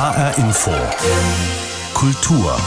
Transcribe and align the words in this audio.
HR 0.00 0.38
Info. 0.38 0.70
Kultur. 1.92 2.58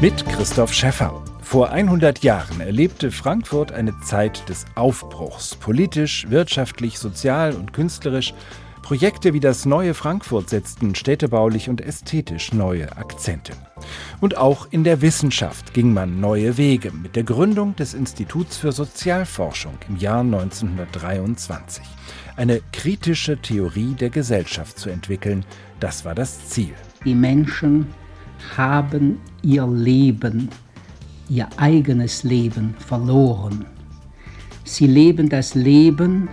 Mit 0.00 0.26
Christoph 0.26 0.74
Schäffer. 0.74 1.22
Vor 1.42 1.70
100 1.70 2.24
Jahren 2.24 2.60
erlebte 2.60 3.12
Frankfurt 3.12 3.70
eine 3.70 3.96
Zeit 4.00 4.48
des 4.48 4.64
Aufbruchs. 4.74 5.54
Politisch, 5.54 6.28
wirtschaftlich, 6.28 6.98
sozial 6.98 7.54
und 7.54 7.72
künstlerisch. 7.72 8.34
Projekte 8.82 9.32
wie 9.32 9.38
das 9.38 9.64
neue 9.64 9.94
Frankfurt 9.94 10.50
setzten 10.50 10.96
städtebaulich 10.96 11.68
und 11.68 11.80
ästhetisch 11.80 12.52
neue 12.52 12.96
Akzente. 12.96 13.52
Und 14.20 14.36
auch 14.36 14.66
in 14.72 14.82
der 14.82 15.00
Wissenschaft 15.02 15.72
ging 15.72 15.94
man 15.94 16.18
neue 16.18 16.56
Wege 16.56 16.90
mit 16.90 17.14
der 17.14 17.22
Gründung 17.22 17.76
des 17.76 17.94
Instituts 17.94 18.56
für 18.56 18.72
Sozialforschung 18.72 19.74
im 19.88 19.98
Jahr 19.98 20.22
1923. 20.22 21.84
Eine 22.34 22.60
kritische 22.72 23.36
Theorie 23.36 23.94
der 23.94 24.10
Gesellschaft 24.10 24.78
zu 24.78 24.90
entwickeln, 24.90 25.44
das 25.80 26.04
war 26.04 26.14
das 26.14 26.48
Ziel. 26.48 26.74
Die 27.04 27.14
Menschen 27.14 27.86
haben 28.56 29.20
ihr 29.42 29.66
Leben, 29.66 30.48
ihr 31.28 31.48
eigenes 31.56 32.22
Leben 32.22 32.74
verloren. 32.78 33.66
Sie 34.64 34.86
leben 34.86 35.28
das 35.28 35.54
Leben, 35.54 36.28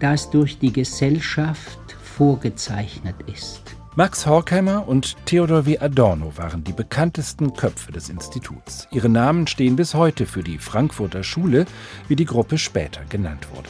das 0.00 0.30
durch 0.30 0.58
die 0.58 0.72
Gesellschaft 0.72 1.78
vorgezeichnet 2.02 3.16
ist. 3.32 3.62
Max 3.96 4.26
Horkheimer 4.26 4.88
und 4.88 5.16
Theodor 5.24 5.66
W. 5.66 5.78
Adorno 5.78 6.36
waren 6.36 6.64
die 6.64 6.72
bekanntesten 6.72 7.54
Köpfe 7.54 7.92
des 7.92 8.08
Instituts. 8.08 8.88
Ihre 8.90 9.08
Namen 9.08 9.46
stehen 9.46 9.76
bis 9.76 9.94
heute 9.94 10.26
für 10.26 10.42
die 10.42 10.58
Frankfurter 10.58 11.22
Schule, 11.22 11.64
wie 12.08 12.16
die 12.16 12.24
Gruppe 12.24 12.58
später 12.58 13.02
genannt 13.08 13.46
wurde. 13.54 13.68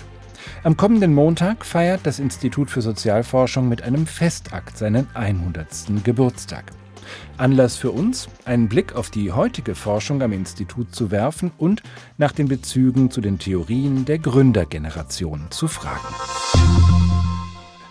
Am 0.63 0.77
kommenden 0.77 1.15
Montag 1.15 1.65
feiert 1.65 2.01
das 2.05 2.19
Institut 2.19 2.71
für 2.71 2.83
Sozialforschung 2.83 3.69
mit 3.69 3.83
einem 3.83 4.07
Festakt 4.07 4.79
seinen 4.79 5.07
100. 5.15 5.67
Geburtstag. 6.05 6.73
Anlass 7.37 7.77
für 7.77 7.91
uns, 7.91 8.29
einen 8.45 8.69
Blick 8.69 8.95
auf 8.95 9.11
die 9.11 9.33
heutige 9.33 9.75
Forschung 9.75 10.23
am 10.23 10.33
Institut 10.33 10.95
zu 10.95 11.11
werfen 11.11 11.53
und 11.59 11.83
nach 12.17 12.33
den 12.33 12.49
Bezügen 12.49 13.11
zu 13.11 13.21
den 13.21 13.39
Theorien 13.39 14.05
der 14.05 14.19
Gründergeneration 14.19 15.47
zu 15.51 15.69
fragen. 15.69 16.15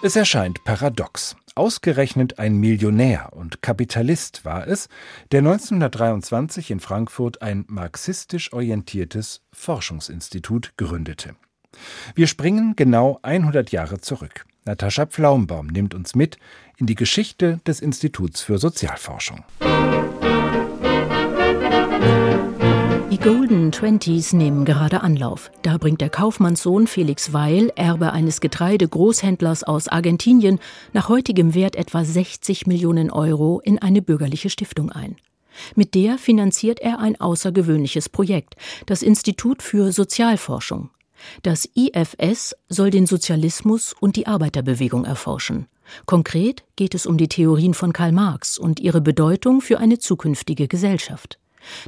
Es 0.01 0.15
erscheint 0.15 0.63
paradox. 0.63 1.35
Ausgerechnet 1.55 2.39
ein 2.39 2.57
Millionär 2.57 3.29
und 3.31 3.61
Kapitalist 3.61 4.43
war 4.43 4.67
es, 4.67 4.89
der 5.31 5.39
1923 5.39 6.71
in 6.71 6.79
Frankfurt 6.79 7.43
ein 7.43 7.63
marxistisch 7.67 8.51
orientiertes 8.53 9.41
Forschungsinstitut 9.53 10.73
gründete. 10.77 11.35
Wir 12.15 12.27
springen 12.27 12.75
genau 12.75 13.19
100 13.21 13.71
Jahre 13.71 13.99
zurück. 13.99 14.45
Natascha 14.65 15.05
Pflaumbaum 15.05 15.67
nimmt 15.67 15.93
uns 15.93 16.15
mit 16.15 16.37
in 16.77 16.85
die 16.85 16.95
Geschichte 16.95 17.59
des 17.67 17.81
Instituts 17.81 18.41
für 18.41 18.57
Sozialforschung. 18.57 19.43
Die 23.11 23.19
Golden 23.19 23.71
Twenties 23.71 24.33
nehmen 24.33 24.65
gerade 24.65 25.01
Anlauf. 25.01 25.51
Da 25.61 25.77
bringt 25.77 26.01
der 26.01 26.09
Kaufmannssohn 26.09 26.87
Felix 26.87 27.31
Weil, 27.31 27.71
Erbe 27.75 28.11
eines 28.11 28.41
Getreidegroßhändlers 28.41 29.63
aus 29.63 29.87
Argentinien, 29.87 30.59
nach 30.93 31.09
heutigem 31.09 31.53
Wert 31.53 31.75
etwa 31.75 32.03
60 32.03 32.65
Millionen 32.65 33.11
Euro 33.11 33.61
in 33.63 33.79
eine 33.79 34.01
bürgerliche 34.01 34.49
Stiftung 34.49 34.91
ein. 34.91 35.17
Mit 35.75 35.93
der 35.93 36.17
finanziert 36.17 36.79
er 36.79 36.99
ein 36.99 37.19
außergewöhnliches 37.19 38.09
Projekt, 38.09 38.55
das 38.87 39.03
Institut 39.03 39.61
für 39.61 39.91
Sozialforschung. 39.91 40.89
Das 41.41 41.69
IFS 41.75 42.55
soll 42.69 42.89
den 42.89 43.05
Sozialismus 43.05 43.95
und 43.99 44.15
die 44.15 44.27
Arbeiterbewegung 44.27 45.05
erforschen. 45.05 45.67
Konkret 46.05 46.63
geht 46.75 46.95
es 46.95 47.05
um 47.05 47.17
die 47.17 47.27
Theorien 47.27 47.73
von 47.73 47.93
Karl 47.93 48.11
Marx 48.11 48.57
und 48.57 48.79
ihre 48.79 49.01
Bedeutung 49.01 49.61
für 49.61 49.79
eine 49.79 49.99
zukünftige 49.99 50.67
Gesellschaft. 50.67 51.39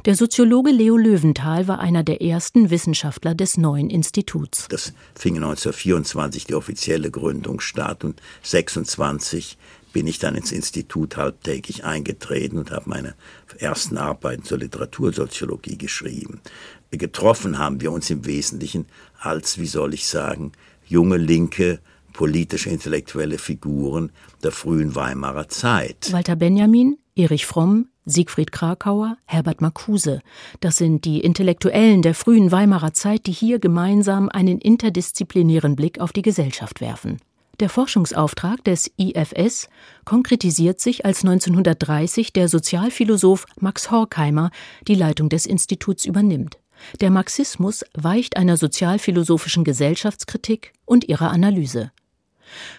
Der 0.04 0.16
Soziologe 0.16 0.70
Leo 0.70 0.96
Löwenthal 0.96 1.68
war 1.68 1.80
einer 1.80 2.02
der 2.02 2.22
ersten 2.22 2.70
Wissenschaftler 2.70 3.34
des 3.34 3.56
neuen 3.56 3.90
Instituts. 3.90 4.68
Das 4.68 4.92
fing 5.14 5.36
1924 5.36 6.46
die 6.46 6.54
offizielle 6.54 7.10
Gründung 7.10 7.60
statt 7.60 8.04
und 8.04 8.20
26 8.42 9.58
bin 9.96 10.06
ich 10.06 10.18
dann 10.18 10.34
ins 10.34 10.52
Institut 10.52 11.16
halbtägig 11.16 11.84
eingetreten 11.86 12.58
und 12.58 12.70
habe 12.70 12.90
meine 12.90 13.14
ersten 13.56 13.96
Arbeiten 13.96 14.44
zur 14.44 14.58
Literatursoziologie 14.58 15.78
geschrieben. 15.78 16.42
Getroffen 16.90 17.56
haben 17.56 17.80
wir 17.80 17.90
uns 17.90 18.10
im 18.10 18.26
Wesentlichen 18.26 18.84
als, 19.18 19.56
wie 19.56 19.66
soll 19.66 19.94
ich 19.94 20.06
sagen, 20.06 20.52
junge 20.84 21.16
linke 21.16 21.78
politische 22.12 22.68
intellektuelle 22.68 23.38
Figuren 23.38 24.12
der 24.42 24.52
frühen 24.52 24.94
Weimarer 24.94 25.48
Zeit. 25.48 26.12
Walter 26.12 26.36
Benjamin, 26.36 26.98
Erich 27.14 27.46
Fromm, 27.46 27.88
Siegfried 28.04 28.52
Krakauer, 28.52 29.16
Herbert 29.24 29.62
Marcuse. 29.62 30.20
Das 30.60 30.76
sind 30.76 31.06
die 31.06 31.20
Intellektuellen 31.20 32.02
der 32.02 32.14
frühen 32.14 32.52
Weimarer 32.52 32.92
Zeit, 32.92 33.26
die 33.26 33.32
hier 33.32 33.60
gemeinsam 33.60 34.28
einen 34.28 34.58
interdisziplinären 34.58 35.74
Blick 35.74 36.00
auf 36.00 36.12
die 36.12 36.20
Gesellschaft 36.20 36.82
werfen. 36.82 37.16
Der 37.60 37.70
Forschungsauftrag 37.70 38.62
des 38.64 38.90
IFS 38.98 39.68
konkretisiert 40.04 40.78
sich, 40.78 41.06
als 41.06 41.24
1930 41.24 42.32
der 42.32 42.48
Sozialphilosoph 42.48 43.46
Max 43.58 43.90
Horkheimer 43.90 44.50
die 44.86 44.94
Leitung 44.94 45.30
des 45.30 45.46
Instituts 45.46 46.04
übernimmt. 46.04 46.58
Der 47.00 47.10
Marxismus 47.10 47.84
weicht 47.94 48.36
einer 48.36 48.58
sozialphilosophischen 48.58 49.64
Gesellschaftskritik 49.64 50.72
und 50.84 51.08
ihrer 51.08 51.30
Analyse. 51.30 51.92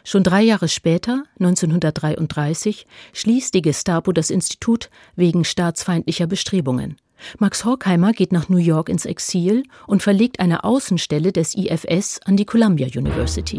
Schon 0.03 0.23
drei 0.23 0.43
Jahre 0.43 0.69
später, 0.69 1.23
1933, 1.39 2.85
schließt 3.13 3.53
die 3.55 3.63
Gestapo 3.63 4.11
das 4.11 4.29
Institut 4.29 4.89
wegen 5.15 5.43
staatsfeindlicher 5.43 6.27
Bestrebungen. 6.27 6.97
Max 7.39 7.65
Horkheimer 7.65 8.11
geht 8.11 8.31
nach 8.31 8.49
New 8.49 8.57
York 8.57 8.89
ins 8.89 9.05
Exil 9.05 9.63
und 9.85 10.03
verlegt 10.03 10.39
eine 10.39 10.63
Außenstelle 10.63 11.31
des 11.31 11.55
IFS 11.55 12.19
an 12.25 12.37
die 12.37 12.45
Columbia 12.45 12.87
University. 12.87 13.57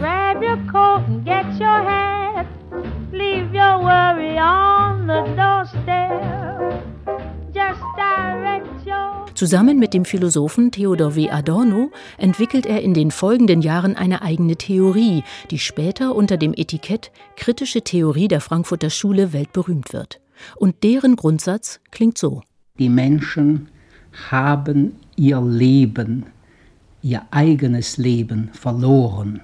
Zusammen 9.35 9.79
mit 9.79 9.95
dem 9.95 10.05
Philosophen 10.05 10.73
Theodor 10.73 11.15
W. 11.15 11.31
Adorno 11.31 11.93
entwickelt 12.17 12.67
er 12.67 12.83
in 12.83 12.93
den 12.93 13.13
folgenden 13.13 13.63
Jahren 13.63 13.95
eine 13.95 14.23
eigene 14.23 14.57
Theorie, 14.57 15.23
die 15.53 15.61
später 15.61 16.17
unter 16.17 16.37
dem 16.37 16.53
Etikett 16.57 17.13
Kritische 17.37 17.83
Theorie 17.83 18.27
der 18.27 18.41
Frankfurter 18.41 18.91
Schule 18.91 19.33
weltberühmt 19.33 19.93
wird. 19.93 20.19
Und 20.57 20.83
deren 20.83 21.15
Grundsatz 21.15 21.79
klingt 21.93 22.19
so. 22.19 22.43
Die 22.79 22.89
Menschen 22.89 23.69
haben 24.31 24.93
ihr 25.17 25.41
Leben, 25.41 26.27
ihr 27.03 27.23
eigenes 27.31 27.97
Leben 27.97 28.51
verloren. 28.53 29.41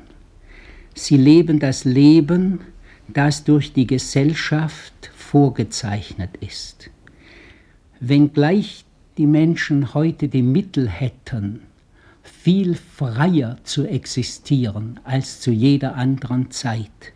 Sie 0.95 1.17
leben 1.17 1.59
das 1.59 1.84
Leben, 1.84 2.61
das 3.09 3.44
durch 3.44 3.73
die 3.73 3.87
Gesellschaft 3.87 5.11
vorgezeichnet 5.17 6.31
ist. 6.41 6.91
Wenngleich 8.00 8.84
die 9.19 9.27
Menschen 9.27 9.94
heute 9.94 10.28
die 10.28 10.43
Mittel 10.43 10.89
hätten, 10.89 11.61
viel 12.23 12.75
freier 12.75 13.59
zu 13.65 13.87
existieren 13.87 15.00
als 15.05 15.41
zu 15.41 15.50
jeder 15.50 15.97
anderen 15.97 16.50
Zeit, 16.50 17.12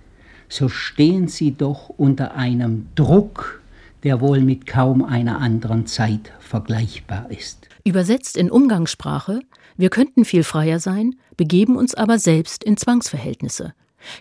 so 0.49 0.69
stehen 0.69 1.29
sie 1.29 1.53
doch 1.53 1.89
unter 1.91 2.35
einem 2.35 2.87
Druck, 2.95 3.63
der 4.05 4.21
wohl 4.21 4.41
mit 4.41 4.67
kaum 4.67 5.05
einer 5.05 5.41
anderen 5.41 5.87
Zeit 5.87 6.33
vergleichbar 6.41 7.31
ist. 7.31 7.69
Übersetzt 7.85 8.37
in 8.37 8.51
Umgangssprache, 8.51 9.41
wir 9.77 9.91
könnten 9.91 10.25
viel 10.25 10.45
freier 10.45 10.81
sein, 10.81 11.15
begeben 11.37 11.77
uns 11.77 11.95
aber 11.95 12.19
selbst 12.19 12.65
in 12.65 12.77
Zwangsverhältnisse. 12.77 13.75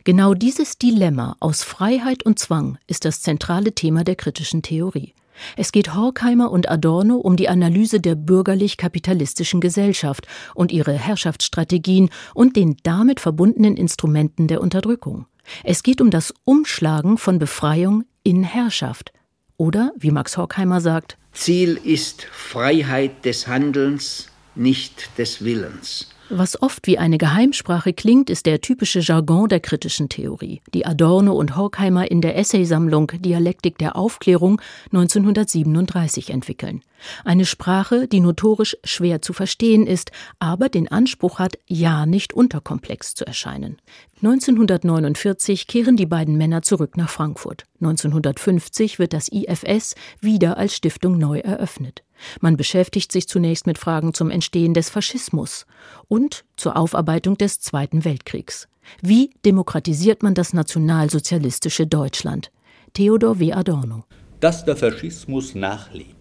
Genau 0.04 0.34
dieses 0.34 0.78
Dilemma 0.78 1.36
aus 1.40 1.64
Freiheit 1.64 2.24
und 2.24 2.40
Zwang 2.40 2.78
ist 2.88 3.06
das 3.06 3.22
zentrale 3.22 3.74
Thema 3.74 4.04
der 4.04 4.16
kritischen 4.16 4.62
Theorie. 4.62 5.14
Es 5.56 5.72
geht 5.72 5.94
Horkheimer 5.94 6.52
und 6.52 6.70
Adorno 6.70 7.18
um 7.18 7.36
die 7.36 7.50
Analyse 7.50 8.00
der 8.00 8.16
bürgerlich-kapitalistischen 8.16 9.62
Gesellschaft 9.62 10.28
und 10.56 10.72
ihre 10.72 10.94
Herrschaftsstrategien 10.94 12.10
und 12.34 12.56
den 12.56 12.78
damit 12.84 13.20
verbundenen 13.20 13.78
Instrumenten 13.78 14.48
der 14.48 14.62
Unterdrückung. 14.62 15.28
Es 15.64 15.84
geht 15.84 16.02
um 16.02 16.10
das 16.10 16.34
Umschlagen 16.44 17.18
von 17.18 17.40
Befreiung 17.40 18.04
in 18.24 18.44
Herrschaft. 18.44 19.14
Oder, 19.58 19.92
wie 19.98 20.12
Max 20.12 20.38
Horkheimer 20.38 20.82
sagt, 20.82 21.18
Ziel 21.34 21.80
ist 21.84 22.24
Freiheit 22.24 23.26
des 23.26 23.48
Handelns, 23.48 24.30
nicht 24.56 25.18
des 25.18 25.44
Willens. 25.44 26.10
Was 26.30 26.62
oft 26.62 26.88
wie 26.88 26.98
eine 26.98 27.18
Geheimsprache 27.18 27.94
klingt, 27.94 28.30
ist 28.30 28.46
der 28.48 28.60
typische 28.60 29.00
Jargon 29.00 29.48
der 29.48 29.62
kritischen 29.62 30.10
Theorie, 30.10 30.62
die 30.74 30.86
Adorno 30.86 31.34
und 31.34 31.56
Horkheimer 31.56 32.12
in 32.12 32.20
der 32.20 32.38
Essaysammlung 32.38 33.14
Dialektik 33.20 33.78
der 33.78 33.96
Aufklärung 33.96 34.60
1937 34.92 36.32
entwickeln. 36.32 36.82
Eine 37.24 37.46
Sprache, 37.46 38.10
die 38.10 38.20
notorisch 38.20 38.76
schwer 38.84 39.22
zu 39.22 39.32
verstehen 39.32 39.88
ist, 39.88 40.12
aber 40.40 40.68
den 40.68 40.92
Anspruch 40.92 41.40
hat, 41.40 41.60
ja 41.66 42.06
nicht 42.06 42.34
unterkomplex 42.34 43.16
zu 43.16 43.26
erscheinen. 43.26 43.78
1949 44.22 45.68
kehren 45.68 45.96
die 45.96 46.08
beiden 46.08 46.38
Männer 46.38 46.62
zurück 46.62 46.98
nach 46.98 47.10
Frankfurt. 47.10 47.64
1950 47.80 49.00
wird 49.00 49.14
das 49.14 49.30
IFS 49.32 49.96
wieder 50.20 50.58
als 50.58 50.76
Stiftung 50.76 51.18
neu 51.18 51.40
eröffnet. 51.40 52.04
Man 52.42 52.58
beschäftigt 52.58 53.12
sich 53.12 53.28
zunächst 53.28 53.68
mit 53.68 53.78
Fragen 53.78 54.14
zum 54.14 54.32
Entstehen 54.32 54.74
des 54.74 54.90
Faschismus 54.90 55.66
und 56.08 56.46
zur 56.56 56.76
Aufarbeitung 56.76 57.38
des 57.38 57.60
Zweiten 57.60 58.06
Weltkriegs. 58.06 58.68
Wie 59.02 59.32
demokratisiert 59.46 60.24
man 60.24 60.34
das 60.34 60.54
nationalsozialistische 60.54 61.86
Deutschland? 61.86 62.52
Theodor 62.94 63.40
W. 63.40 63.54
Adorno. 63.54 64.06
Dass 64.40 64.66
der 64.66 64.76
Faschismus 64.76 65.56
nachlebt, 65.56 66.17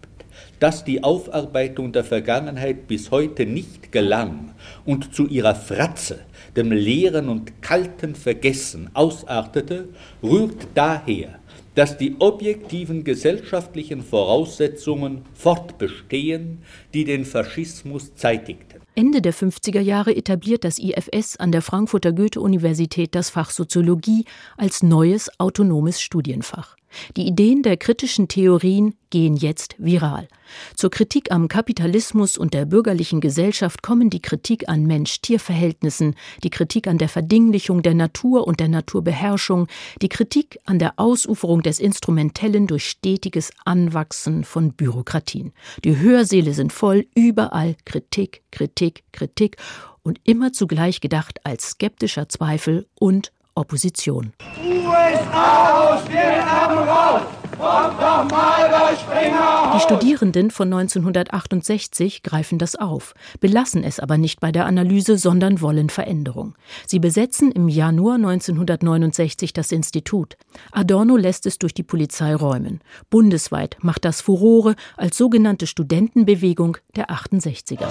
dass 0.59 0.83
die 0.83 1.03
Aufarbeitung 1.03 1.91
der 1.91 2.03
Vergangenheit 2.03 2.87
bis 2.87 3.11
heute 3.11 3.45
nicht 3.45 3.91
gelang 3.91 4.53
und 4.85 5.13
zu 5.13 5.27
ihrer 5.27 5.55
Fratze, 5.55 6.19
dem 6.55 6.71
leeren 6.71 7.29
und 7.29 7.61
kalten 7.61 8.15
Vergessen 8.15 8.89
ausartete, 8.93 9.89
rührt 10.23 10.67
daher, 10.73 11.39
dass 11.75 11.95
die 11.95 12.15
objektiven 12.17 13.03
gesellschaftlichen 13.03 14.01
Voraussetzungen 14.01 15.21
fortbestehen, 15.35 16.63
die 16.93 17.03
den 17.03 17.23
Faschismus 17.23 18.15
zeitigten. 18.15 18.81
Ende 18.95 19.21
der 19.21 19.33
50er 19.35 19.79
Jahre 19.79 20.15
etabliert 20.15 20.63
das 20.63 20.79
IFS 20.79 21.37
an 21.37 21.51
der 21.51 21.61
Frankfurter 21.61 22.13
Goethe-Universität 22.13 23.13
das 23.13 23.29
Fach 23.29 23.51
Soziologie 23.51 24.25
als 24.57 24.81
neues 24.81 25.29
autonomes 25.39 26.01
Studienfach. 26.01 26.75
Die 27.15 27.27
Ideen 27.27 27.63
der 27.63 27.77
kritischen 27.77 28.27
Theorien 28.27 28.95
gehen 29.09 29.35
jetzt 29.35 29.75
viral. 29.77 30.27
Zur 30.75 30.89
Kritik 30.89 31.31
am 31.31 31.47
Kapitalismus 31.47 32.37
und 32.37 32.53
der 32.53 32.65
bürgerlichen 32.65 33.21
Gesellschaft 33.21 33.81
kommen 33.81 34.09
die 34.09 34.21
Kritik 34.21 34.69
an 34.69 34.83
Mensch-Tier-Verhältnissen, 34.83 36.15
die 36.43 36.49
Kritik 36.49 36.87
an 36.87 36.97
der 36.97 37.09
Verdinglichung 37.09 37.81
der 37.81 37.93
Natur 37.93 38.47
und 38.47 38.59
der 38.59 38.67
Naturbeherrschung, 38.67 39.67
die 40.01 40.09
Kritik 40.09 40.59
an 40.65 40.79
der 40.79 40.93
Ausuferung 40.97 41.61
des 41.63 41.79
Instrumentellen 41.79 42.67
durch 42.67 42.89
stetiges 42.89 43.51
Anwachsen 43.65 44.43
von 44.43 44.73
Bürokratien. 44.73 45.53
Die 45.83 45.97
Hörsäle 45.97 46.53
sind 46.53 46.73
voll, 46.73 47.07
überall 47.15 47.75
Kritik, 47.85 48.43
Kritik, 48.51 49.03
Kritik 49.11 49.57
und 50.03 50.19
immer 50.23 50.53
zugleich 50.53 51.01
gedacht 51.01 51.39
als 51.43 51.71
skeptischer 51.71 52.29
Zweifel 52.29 52.87
und 52.95 53.31
Opposition. 53.55 54.33
USA, 54.63 55.69
raus! 55.69 56.46
Die 59.77 59.83
Studierenden 59.83 60.49
von 60.49 60.73
1968 60.73 62.23
greifen 62.23 62.57
das 62.57 62.75
auf, 62.75 63.13
belassen 63.39 63.83
es 63.83 63.99
aber 63.99 64.17
nicht 64.17 64.39
bei 64.39 64.51
der 64.51 64.65
Analyse, 64.65 65.19
sondern 65.19 65.61
wollen 65.61 65.91
Veränderung. 65.91 66.55
Sie 66.87 66.97
besetzen 66.97 67.51
im 67.51 67.67
Januar 67.67 68.15
1969 68.15 69.53
das 69.53 69.71
Institut. 69.71 70.35
Adorno 70.71 71.15
lässt 71.15 71.45
es 71.45 71.59
durch 71.59 71.75
die 71.75 71.83
Polizei 71.83 72.33
räumen. 72.33 72.81
Bundesweit 73.11 73.77
macht 73.81 74.03
das 74.03 74.19
Furore 74.19 74.73
als 74.95 75.15
sogenannte 75.15 75.67
Studentenbewegung 75.67 76.77
der 76.95 77.11
68er. 77.11 77.85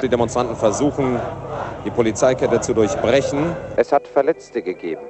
Die 0.00 0.08
Demonstranten 0.08 0.54
versuchen, 0.54 1.18
die 1.84 1.90
Polizeikette 1.90 2.60
zu 2.60 2.72
durchbrechen. 2.72 3.56
Es 3.74 3.90
hat 3.90 4.06
Verletzte 4.06 4.62
gegeben. 4.62 5.02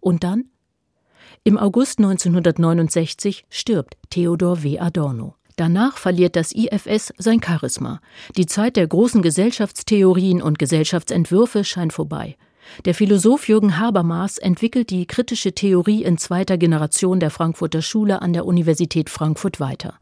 Und 0.00 0.24
dann? 0.24 0.46
Im 1.42 1.56
August 1.56 1.98
1969 2.00 3.46
stirbt 3.48 3.96
Theodor 4.10 4.62
W. 4.62 4.78
Adorno. 4.78 5.36
Danach 5.56 5.96
verliert 5.96 6.36
das 6.36 6.52
IFS 6.52 7.14
sein 7.16 7.40
Charisma. 7.42 8.02
Die 8.36 8.44
Zeit 8.44 8.76
der 8.76 8.86
großen 8.86 9.22
Gesellschaftstheorien 9.22 10.42
und 10.42 10.58
Gesellschaftsentwürfe 10.58 11.64
scheint 11.64 11.94
vorbei. 11.94 12.36
Der 12.84 12.94
Philosoph 12.94 13.48
Jürgen 13.48 13.78
Habermas 13.78 14.36
entwickelt 14.36 14.90
die 14.90 15.06
kritische 15.06 15.54
Theorie 15.54 16.04
in 16.04 16.18
zweiter 16.18 16.58
Generation 16.58 17.20
der 17.20 17.30
Frankfurter 17.30 17.80
Schule 17.80 18.20
an 18.20 18.34
der 18.34 18.44
Universität 18.44 19.08
Frankfurt 19.08 19.60
weiter. 19.60 19.94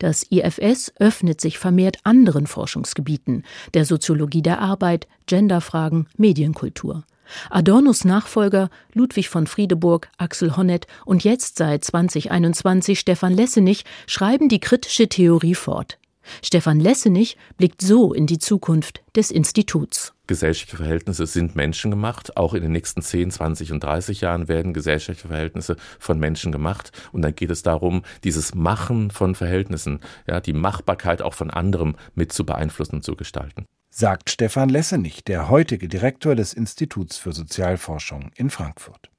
Das 0.00 0.26
IFS 0.28 0.92
öffnet 0.98 1.40
sich 1.40 1.60
vermehrt 1.60 1.98
anderen 2.02 2.48
Forschungsgebieten, 2.48 3.44
der 3.74 3.84
Soziologie 3.84 4.42
der 4.42 4.60
Arbeit, 4.60 5.06
Genderfragen, 5.26 6.08
Medienkultur. 6.16 7.04
Adornos 7.50 8.04
Nachfolger 8.04 8.70
Ludwig 8.94 9.28
von 9.28 9.46
Friedeburg, 9.46 10.08
Axel 10.18 10.56
Honneth 10.56 10.86
und 11.04 11.24
jetzt 11.24 11.58
seit 11.58 11.84
2021 11.84 12.98
Stefan 12.98 13.34
Lessenich 13.34 13.84
schreiben 14.06 14.48
die 14.48 14.60
kritische 14.60 15.08
Theorie 15.08 15.54
fort. 15.54 15.98
Stefan 16.42 16.80
Lessenich 16.80 17.36
blickt 17.56 17.82
so 17.82 18.12
in 18.12 18.26
die 18.26 18.38
Zukunft 18.38 19.02
des 19.16 19.30
Instituts. 19.30 20.12
Gesellschaftliche 20.26 20.76
Verhältnisse 20.76 21.26
sind 21.26 21.56
menschengemacht. 21.56 22.36
Auch 22.36 22.54
in 22.54 22.62
den 22.62 22.72
nächsten 22.72 23.02
10, 23.02 23.32
20 23.32 23.72
und 23.72 23.82
30 23.82 24.20
Jahren 24.20 24.48
werden 24.48 24.72
gesellschaftliche 24.72 25.28
Verhältnisse 25.28 25.76
von 25.98 26.18
Menschen 26.18 26.52
gemacht. 26.52 26.92
Und 27.12 27.22
dann 27.22 27.34
geht 27.34 27.50
es 27.50 27.62
darum, 27.62 28.02
dieses 28.22 28.54
Machen 28.54 29.10
von 29.10 29.34
Verhältnissen, 29.34 30.00
ja, 30.28 30.40
die 30.40 30.52
Machbarkeit 30.52 31.22
auch 31.22 31.34
von 31.34 31.50
anderem 31.50 31.96
mit 32.14 32.32
zu 32.32 32.44
beeinflussen 32.44 32.96
und 32.96 33.04
zu 33.04 33.16
gestalten 33.16 33.66
sagt 33.90 34.30
Stefan 34.30 34.68
Lessenich, 34.68 35.24
der 35.24 35.50
heutige 35.50 35.88
Direktor 35.88 36.34
des 36.34 36.54
Instituts 36.54 37.16
für 37.18 37.32
Sozialforschung 37.32 38.30
in 38.36 38.48
Frankfurt. 38.50 39.10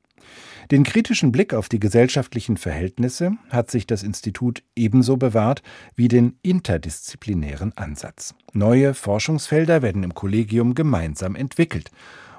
Den 0.72 0.84
kritischen 0.84 1.34
Blick 1.34 1.54
auf 1.54 1.68
die 1.68 1.80
gesellschaftlichen 1.80 2.56
Verhältnisse 2.56 3.34
hat 3.50 3.70
sich 3.70 3.86
das 3.86 4.04
Institut 4.04 4.64
ebenso 4.76 5.18
bewahrt 5.18 5.64
wie 5.96 6.08
den 6.08 6.38
interdisziplinären 6.44 7.76
Ansatz. 7.76 8.34
Neue 8.54 8.94
Forschungsfelder 8.94 9.82
werden 9.82 10.04
im 10.04 10.14
Kollegium 10.14 10.74
gemeinsam 10.74 11.36
entwickelt. 11.36 11.92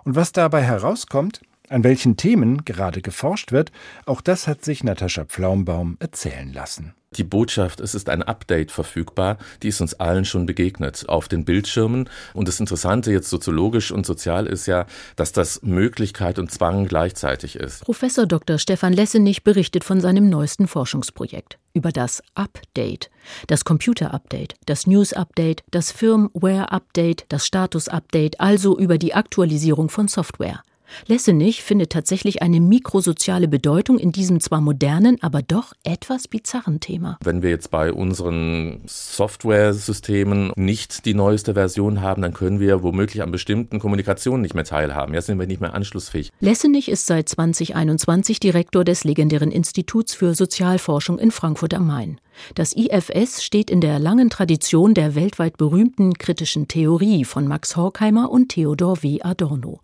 Und 0.04 0.16
was 0.16 0.32
dabei 0.32 0.62
herauskommt, 0.62 1.42
an 1.68 1.84
welchen 1.84 2.16
Themen 2.16 2.64
gerade 2.64 3.02
geforscht 3.02 3.52
wird, 3.52 3.70
auch 4.06 4.20
das 4.20 4.48
hat 4.48 4.64
sich 4.64 4.82
Natascha 4.82 5.24
Pflaumbaum 5.26 5.96
erzählen 6.00 6.52
lassen. 6.52 6.94
Die 7.16 7.24
Botschaft, 7.24 7.80
es 7.80 7.94
ist 7.94 8.08
ein 8.08 8.22
Update 8.22 8.70
verfügbar, 8.70 9.38
die 9.62 9.68
ist 9.68 9.80
uns 9.80 9.94
allen 9.94 10.24
schon 10.24 10.46
begegnet 10.46 11.08
auf 11.08 11.28
den 11.28 11.44
Bildschirmen. 11.44 12.08
Und 12.34 12.48
das 12.48 12.60
Interessante 12.60 13.12
jetzt 13.12 13.28
soziologisch 13.28 13.92
und 13.92 14.06
sozial 14.06 14.46
ist 14.46 14.66
ja, 14.66 14.86
dass 15.16 15.32
das 15.32 15.62
Möglichkeit 15.62 16.38
und 16.38 16.50
Zwang 16.50 16.86
gleichzeitig 16.86 17.56
ist. 17.56 17.84
Professor 17.84 18.26
Dr. 18.26 18.58
Stefan 18.58 18.92
Lessenich 18.92 19.44
berichtet 19.44 19.84
von 19.84 20.00
seinem 20.00 20.28
neuesten 20.28 20.66
Forschungsprojekt 20.66 21.58
über 21.74 21.90
das 21.90 22.22
Update, 22.34 23.10
das 23.46 23.64
Computer-Update, 23.64 24.54
das 24.66 24.86
News-Update, 24.86 25.62
das 25.70 25.92
Firmware-Update, 25.92 27.26
das 27.28 27.46
Status-Update, 27.46 28.40
also 28.40 28.78
über 28.78 28.98
die 28.98 29.14
Aktualisierung 29.14 29.88
von 29.88 30.08
Software. 30.08 30.62
Lessenich 31.06 31.62
findet 31.62 31.90
tatsächlich 31.90 32.42
eine 32.42 32.60
mikrosoziale 32.60 33.48
Bedeutung 33.48 33.98
in 33.98 34.12
diesem 34.12 34.40
zwar 34.40 34.60
modernen, 34.60 35.18
aber 35.22 35.42
doch 35.42 35.72
etwas 35.84 36.28
bizarren 36.28 36.80
Thema. 36.80 37.18
Wenn 37.22 37.42
wir 37.42 37.50
jetzt 37.50 37.70
bei 37.70 37.92
unseren 37.92 38.80
Software-Systemen 38.86 40.52
nicht 40.56 41.04
die 41.04 41.14
neueste 41.14 41.54
Version 41.54 42.00
haben, 42.00 42.22
dann 42.22 42.34
können 42.34 42.60
wir 42.60 42.82
womöglich 42.82 43.22
an 43.22 43.30
bestimmten 43.30 43.78
Kommunikationen 43.78 44.42
nicht 44.42 44.54
mehr 44.54 44.64
teilhaben. 44.64 45.14
Jetzt 45.14 45.26
sind 45.26 45.38
wir 45.38 45.46
nicht 45.46 45.60
mehr 45.60 45.74
anschlussfähig. 45.74 46.32
Lessenich 46.40 46.88
ist 46.88 47.06
seit 47.06 47.28
2021 47.28 48.40
Direktor 48.40 48.84
des 48.84 49.04
legendären 49.04 49.50
Instituts 49.50 50.14
für 50.14 50.34
Sozialforschung 50.34 51.18
in 51.18 51.30
Frankfurt 51.30 51.74
am 51.74 51.86
Main. 51.86 52.18
Das 52.54 52.74
IFS 52.74 53.42
steht 53.42 53.70
in 53.70 53.80
der 53.80 53.98
langen 53.98 54.30
Tradition 54.30 54.94
der 54.94 55.14
weltweit 55.14 55.56
berühmten 55.56 56.14
kritischen 56.14 56.68
Theorie 56.68 57.24
von 57.24 57.46
Max 57.46 57.76
Horkheimer 57.76 58.30
und 58.30 58.48
Theodor 58.48 59.02
W. 59.02 59.20
Adorno. 59.22 59.80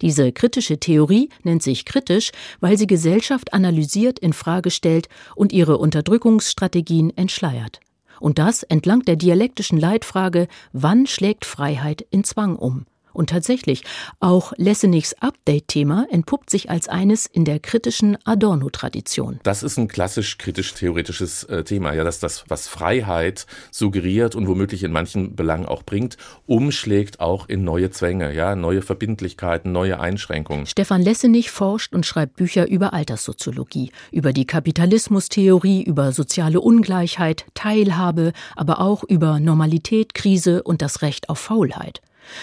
Diese 0.00 0.32
kritische 0.32 0.78
Theorie 0.78 1.28
nennt 1.42 1.62
sich 1.62 1.84
kritisch, 1.84 2.32
weil 2.60 2.76
sie 2.78 2.86
Gesellschaft 2.86 3.52
analysiert, 3.52 4.18
in 4.18 4.32
Frage 4.32 4.70
stellt 4.70 5.08
und 5.34 5.52
ihre 5.52 5.78
Unterdrückungsstrategien 5.78 7.16
entschleiert. 7.16 7.80
Und 8.20 8.38
das 8.38 8.62
entlang 8.62 9.02
der 9.02 9.16
dialektischen 9.16 9.78
Leitfrage, 9.78 10.46
wann 10.72 11.06
schlägt 11.06 11.46
Freiheit 11.46 12.06
in 12.10 12.22
Zwang 12.24 12.56
um? 12.56 12.86
Und 13.12 13.30
tatsächlich, 13.30 13.84
auch 14.20 14.52
Lessenigs 14.56 15.14
Update-Thema 15.20 16.06
entpuppt 16.10 16.50
sich 16.50 16.70
als 16.70 16.88
eines 16.88 17.26
in 17.26 17.44
der 17.44 17.58
kritischen 17.58 18.16
Adorno-Tradition. 18.24 19.40
Das 19.42 19.62
ist 19.62 19.78
ein 19.78 19.88
klassisch 19.88 20.38
kritisch-theoretisches 20.38 21.44
äh, 21.44 21.64
Thema, 21.64 21.92
ja, 21.92 22.04
dass 22.04 22.20
das, 22.20 22.44
was 22.48 22.68
Freiheit 22.68 23.46
suggeriert 23.70 24.34
und 24.34 24.46
womöglich 24.46 24.82
in 24.82 24.92
manchen 24.92 25.34
Belangen 25.36 25.66
auch 25.66 25.82
bringt, 25.82 26.16
umschlägt 26.46 27.20
auch 27.20 27.48
in 27.48 27.64
neue 27.64 27.90
Zwänge, 27.90 28.32
ja, 28.34 28.54
neue 28.54 28.82
Verbindlichkeiten, 28.82 29.72
neue 29.72 30.00
Einschränkungen. 30.00 30.66
Stefan 30.66 31.02
Lessenig 31.02 31.50
forscht 31.50 31.94
und 31.94 32.06
schreibt 32.06 32.36
Bücher 32.36 32.68
über 32.68 32.92
Alterssoziologie, 32.92 33.90
über 34.12 34.32
die 34.32 34.46
Kapitalismustheorie, 34.46 35.82
über 35.82 36.12
soziale 36.12 36.60
Ungleichheit, 36.60 37.44
Teilhabe, 37.54 38.32
aber 38.56 38.80
auch 38.80 39.04
über 39.04 39.40
Normalität, 39.40 40.14
Krise 40.14 40.62
und 40.62 40.82
das 40.82 41.02
Recht 41.02 41.28
auf 41.28 41.38
Faulheit. 41.38 42.00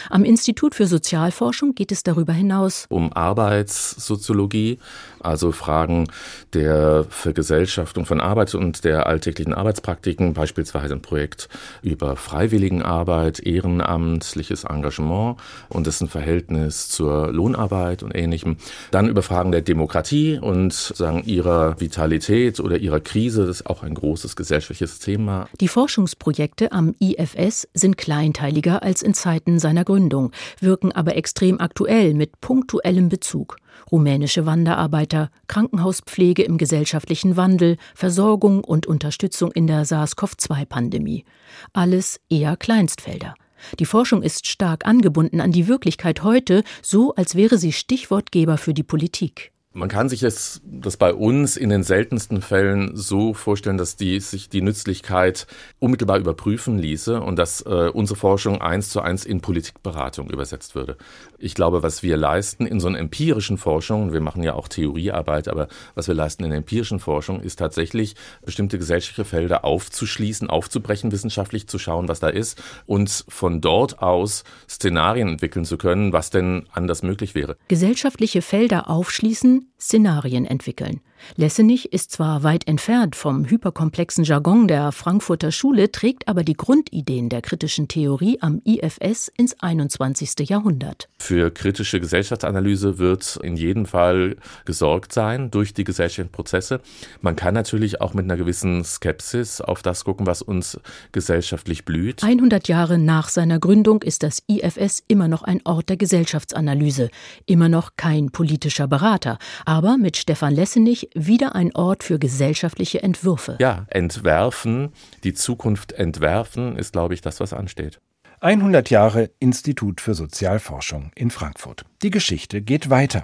Am 0.10 0.24
Institut 0.24 0.76
für 0.76 0.88
Sozialforschung 0.88 1.76
geht 1.76 1.92
es 1.92 2.04
darüber 2.04 2.34
hinaus 2.34 2.86
um 2.90 3.14
Arbeitssoziologie, 3.14 4.80
also 5.20 5.52
Fragen 5.52 6.08
der 6.54 7.06
Vergesellschaftung 7.10 8.06
von 8.06 8.22
Arbeit 8.22 8.56
und 8.56 8.84
der 8.84 9.08
alltäglichen 9.08 9.54
Arbeitspraktiken, 9.54 10.34
beispielsweise 10.34 10.94
ein 10.94 11.02
Projekt 11.02 11.50
über 11.82 12.16
Freiwilligenarbeit, 12.16 13.40
ehrenamtliches 13.40 14.64
Engagement 14.64 15.38
und 15.70 15.88
dessen 15.88 16.08
Verhältnis 16.08 16.90
zur 16.90 17.32
Lohnarbeit 17.32 18.04
und 18.04 18.16
ähnlichem. 18.16 18.58
Dann 18.92 19.10
über 19.10 19.22
Fragen 19.22 19.52
der 19.52 19.62
Demokratie 19.62 20.40
und 20.40 20.74
sagen 20.74 21.24
ihrer 21.26 21.80
Vitalität 21.80 22.60
oder 22.60 22.78
ihrer 22.78 23.00
Krise, 23.00 23.46
das 23.46 23.62
ist 23.62 23.68
auch 23.68 23.84
ein 23.84 23.94
großes 23.94 24.36
gesellschaftliches 24.36 25.00
Thema. 25.00 25.48
Die 25.60 25.68
Forschungsprojekte 25.68 26.72
am 26.72 26.96
IFS 27.00 27.68
sind 27.74 27.98
kleinteiliger 27.98 28.84
als 28.84 29.02
in 29.02 29.14
Zeiten 29.14 29.60
seiner 29.60 29.77
Gründung, 29.84 30.32
wirken 30.60 30.92
aber 30.92 31.16
extrem 31.16 31.60
aktuell 31.60 32.14
mit 32.14 32.42
punktuellem 32.42 33.10
Bezug 33.10 33.58
rumänische 33.92 34.46
Wanderarbeiter, 34.46 35.30
Krankenhauspflege 35.48 36.44
im 36.44 36.58
gesellschaftlichen 36.58 37.38
Wandel, 37.38 37.78
Versorgung 37.96 38.64
und 38.64 38.86
Unterstützung 38.86 39.52
in 39.52 39.68
der 39.68 39.86
SARS-CoV-2-Pandemie. 39.86 41.26
Alles 41.74 42.20
eher 42.30 42.58
Kleinstfelder. 42.58 43.36
Die 43.80 43.86
Forschung 43.86 44.22
ist 44.22 44.46
stark 44.46 44.86
angebunden 44.86 45.42
an 45.42 45.52
die 45.52 45.68
Wirklichkeit 45.68 46.24
heute, 46.24 46.64
so 46.82 47.16
als 47.16 47.36
wäre 47.36 47.58
sie 47.58 47.72
Stichwortgeber 47.72 48.58
für 48.58 48.74
die 48.74 48.84
Politik. 48.84 49.52
Man 49.78 49.90
kann 49.90 50.10
sich 50.10 50.22
das, 50.22 50.60
das 50.66 50.98
bei 50.98 51.14
uns 51.14 51.56
in 51.56 51.70
den 51.70 51.84
seltensten 51.84 52.42
Fällen 52.42 52.98
so 52.98 53.36
vorstellen, 53.36 53.78
dass 53.78 53.96
die, 53.96 54.20
sich 54.20 54.50
die 54.50 54.64
Nützlichkeit 54.64 55.46
unmittelbar 55.78 56.18
überprüfen 56.18 56.80
ließe 56.80 57.22
und 57.22 57.38
dass 57.38 57.62
äh, 57.62 57.92
unsere 57.94 58.18
Forschung 58.18 58.60
eins 58.60 58.90
zu 58.90 59.02
eins 59.02 59.24
in 59.24 59.40
Politikberatung 59.40 60.32
übersetzt 60.32 60.74
würde. 60.74 60.98
Ich 61.40 61.54
glaube, 61.54 61.84
was 61.84 62.02
wir 62.02 62.18
leisten 62.18 62.66
in 62.66 62.80
so 62.80 62.88
einer 62.88 62.98
empirischen 62.98 63.58
Forschung, 63.58 64.12
wir 64.12 64.22
machen 64.22 64.42
ja 64.42 64.54
auch 64.54 64.68
Theoriearbeit, 64.68 65.48
aber 65.48 65.68
was 65.94 66.08
wir 66.08 66.16
leisten 66.16 66.44
in 66.44 66.50
der 66.50 66.58
empirischen 66.58 67.00
Forschung, 67.00 67.42
ist 67.42 67.60
tatsächlich 67.60 68.16
bestimmte 68.44 68.80
gesellschaftliche 68.80 69.30
Felder 69.30 69.64
aufzuschließen, 69.64 70.50
aufzubrechen, 70.50 71.12
wissenschaftlich 71.12 71.68
zu 71.68 71.78
schauen, 71.78 72.08
was 72.08 72.20
da 72.20 72.30
ist 72.30 72.62
und 72.88 73.26
von 73.28 73.62
dort 73.62 74.02
aus 74.02 74.44
Szenarien 74.68 75.28
entwickeln 75.30 75.66
zu 75.66 75.78
können, 75.78 76.12
was 76.12 76.32
denn 76.32 76.66
anders 76.72 77.04
möglich 77.04 77.36
wäre. 77.36 77.58
Gesellschaftliche 77.68 78.42
Felder 78.42 78.90
aufschließen, 78.90 79.72
Szenarien 79.80 80.46
entwickeln. 80.46 81.02
Lessenich 81.36 81.94
ist 81.94 82.12
zwar 82.12 82.44
weit 82.44 82.68
entfernt 82.68 83.16
vom 83.16 83.50
hyperkomplexen 83.50 84.24
Jargon 84.24 84.68
der 84.68 84.92
Frankfurter 84.92 85.52
Schule, 85.52 85.92
trägt 85.92 86.28
aber 86.28 86.44
die 86.44 86.56
Grundideen 86.56 87.30
der 87.30 87.42
kritischen 87.42 87.88
Theorie 87.88 88.38
am 88.42 88.62
IFS 88.66 89.32
ins 89.38 89.60
21. 89.60 90.50
Jahrhundert. 90.50 91.10
Für 91.20 91.52
kritische 91.52 92.00
Gesellschaftsanalyse 92.00 93.00
wird 93.00 93.40
in 93.42 93.56
jedem 93.58 93.86
Fall 93.86 94.38
gesorgt 94.66 95.14
sein 95.14 95.52
durch 95.52 95.74
die 95.74 95.84
gesellschaftlichen 95.84 96.32
Prozesse. 96.32 96.82
Man 97.22 97.36
kann 97.36 97.54
natürlich 97.54 98.02
auch 98.02 98.14
mit 98.14 98.26
einer 98.26 98.38
gewissen 98.38 98.84
Skepsis 98.84 99.62
auf 99.62 99.82
das 99.82 100.06
gucken, 100.06 100.26
was 100.26 100.42
uns 100.42 100.80
gesellschaftlich 101.12 101.86
blüht. 101.86 102.24
100 102.24 102.68
Jahre 102.68 102.98
nach 102.98 103.30
seiner 103.30 103.60
Gründung 103.60 104.02
ist 104.02 104.24
das 104.24 104.44
IFS 104.48 105.04
immer 105.08 105.28
noch 105.28 105.44
ein 105.44 105.62
Ort 105.66 105.90
der 105.90 105.98
Gesellschaftsanalyse, 105.98 107.10
immer 107.46 107.70
noch 107.70 107.92
kein 107.98 108.32
politischer 108.32 108.88
Berater, 108.88 109.38
aber 109.66 109.98
mit 109.98 110.18
Stefan 110.18 110.54
Lessenich 110.54 111.07
wieder 111.14 111.56
ein 111.56 111.76
Ort 111.76 112.04
für 112.04 112.20
gesellschaftliche 112.20 113.02
Entwürfe. 113.02 113.58
Ja, 113.60 113.86
entwerfen, 113.90 114.94
die 115.24 115.34
Zukunft 115.34 115.94
entwerfen, 115.94 116.76
ist, 116.78 116.94
glaube 116.94 117.14
ich, 117.14 117.22
das, 117.22 117.40
was 117.40 117.54
ansteht. 117.54 118.00
100 118.40 118.90
Jahre 118.90 119.32
Institut 119.40 120.00
für 120.00 120.14
Sozialforschung 120.14 121.12
in 121.16 121.32
Frankfurt. 121.32 121.86
Die 122.04 122.12
Geschichte 122.12 122.62
geht 122.62 122.90
weiter. 122.90 123.24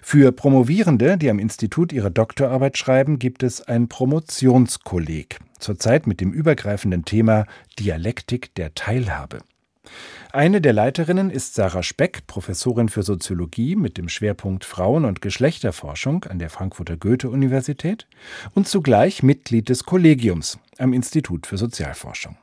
Für 0.00 0.32
Promovierende, 0.32 1.18
die 1.18 1.28
am 1.28 1.38
Institut 1.38 1.92
ihre 1.92 2.10
Doktorarbeit 2.10 2.78
schreiben, 2.78 3.18
gibt 3.18 3.42
es 3.42 3.60
ein 3.60 3.88
Promotionskolleg, 3.88 5.38
zurzeit 5.58 6.06
mit 6.06 6.20
dem 6.20 6.32
übergreifenden 6.32 7.04
Thema 7.04 7.46
Dialektik 7.78 8.54
der 8.54 8.74
Teilhabe. 8.74 9.40
Eine 10.32 10.60
der 10.60 10.72
Leiterinnen 10.72 11.30
ist 11.30 11.54
Sarah 11.54 11.82
Speck, 11.82 12.26
Professorin 12.26 12.88
für 12.88 13.02
Soziologie 13.02 13.76
mit 13.76 13.96
dem 13.96 14.08
Schwerpunkt 14.08 14.64
Frauen- 14.64 15.04
und 15.04 15.22
Geschlechterforschung 15.22 16.24
an 16.24 16.38
der 16.38 16.50
Frankfurter 16.50 16.96
Goethe-Universität 16.96 18.06
und 18.54 18.68
zugleich 18.68 19.22
Mitglied 19.22 19.68
des 19.68 19.84
Kollegiums 19.84 20.58
am 20.78 20.92
Institut 20.92 21.46
für 21.46 21.56
Sozialforschung. 21.56 22.36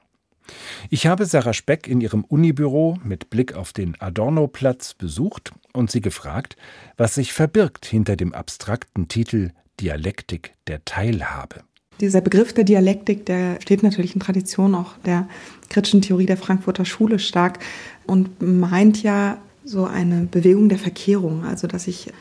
Ich 0.89 1.07
habe 1.07 1.25
Sarah 1.25 1.53
Speck 1.53 1.87
in 1.87 2.01
ihrem 2.01 2.23
Unibüro 2.23 2.97
mit 3.03 3.29
Blick 3.29 3.53
auf 3.53 3.73
den 3.73 3.99
Adorno-Platz 3.99 4.93
besucht 4.93 5.51
und 5.73 5.91
sie 5.91 6.01
gefragt, 6.01 6.55
was 6.97 7.15
sich 7.15 7.33
verbirgt 7.33 7.85
hinter 7.85 8.15
dem 8.15 8.33
abstrakten 8.33 9.07
Titel 9.07 9.51
Dialektik 9.79 10.53
der 10.67 10.85
Teilhabe. 10.85 11.63
Dieser 12.01 12.21
Begriff 12.21 12.53
der 12.53 12.65
Dialektik, 12.65 13.25
der 13.25 13.59
steht 13.61 13.83
natürlich 13.83 14.15
in 14.15 14.21
Tradition 14.21 14.75
auch 14.75 14.97
der 15.05 15.27
kritischen 15.69 16.01
Theorie 16.01 16.25
der 16.25 16.37
Frankfurter 16.37 16.85
Schule 16.85 17.19
stark 17.19 17.59
und 18.05 18.41
meint 18.41 19.01
ja 19.01 19.37
so 19.63 19.85
eine 19.85 20.27
Bewegung 20.29 20.69
der 20.69 20.77
Verkehrung, 20.77 21.43
also 21.43 21.67
dass 21.67 21.87
ich 21.87 22.11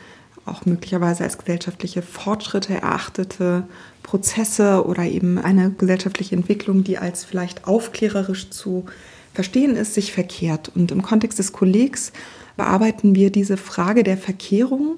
auch 0.45 0.65
möglicherweise 0.65 1.23
als 1.23 1.37
gesellschaftliche 1.37 2.01
Fortschritte 2.01 2.73
erachtete 2.73 3.63
Prozesse 4.03 4.85
oder 4.85 5.03
eben 5.03 5.37
eine 5.39 5.71
gesellschaftliche 5.71 6.35
Entwicklung, 6.35 6.83
die 6.83 6.97
als 6.97 7.25
vielleicht 7.25 7.67
aufklärerisch 7.67 8.51
zu 8.51 8.85
verstehen 9.33 9.75
ist, 9.75 9.93
sich 9.93 10.13
verkehrt. 10.13 10.71
Und 10.75 10.91
im 10.91 11.01
Kontext 11.01 11.39
des 11.39 11.51
Kollegs 11.51 12.13
bearbeiten 12.57 13.15
wir 13.15 13.31
diese 13.31 13.57
Frage 13.57 14.03
der 14.03 14.17
Verkehrung 14.17 14.97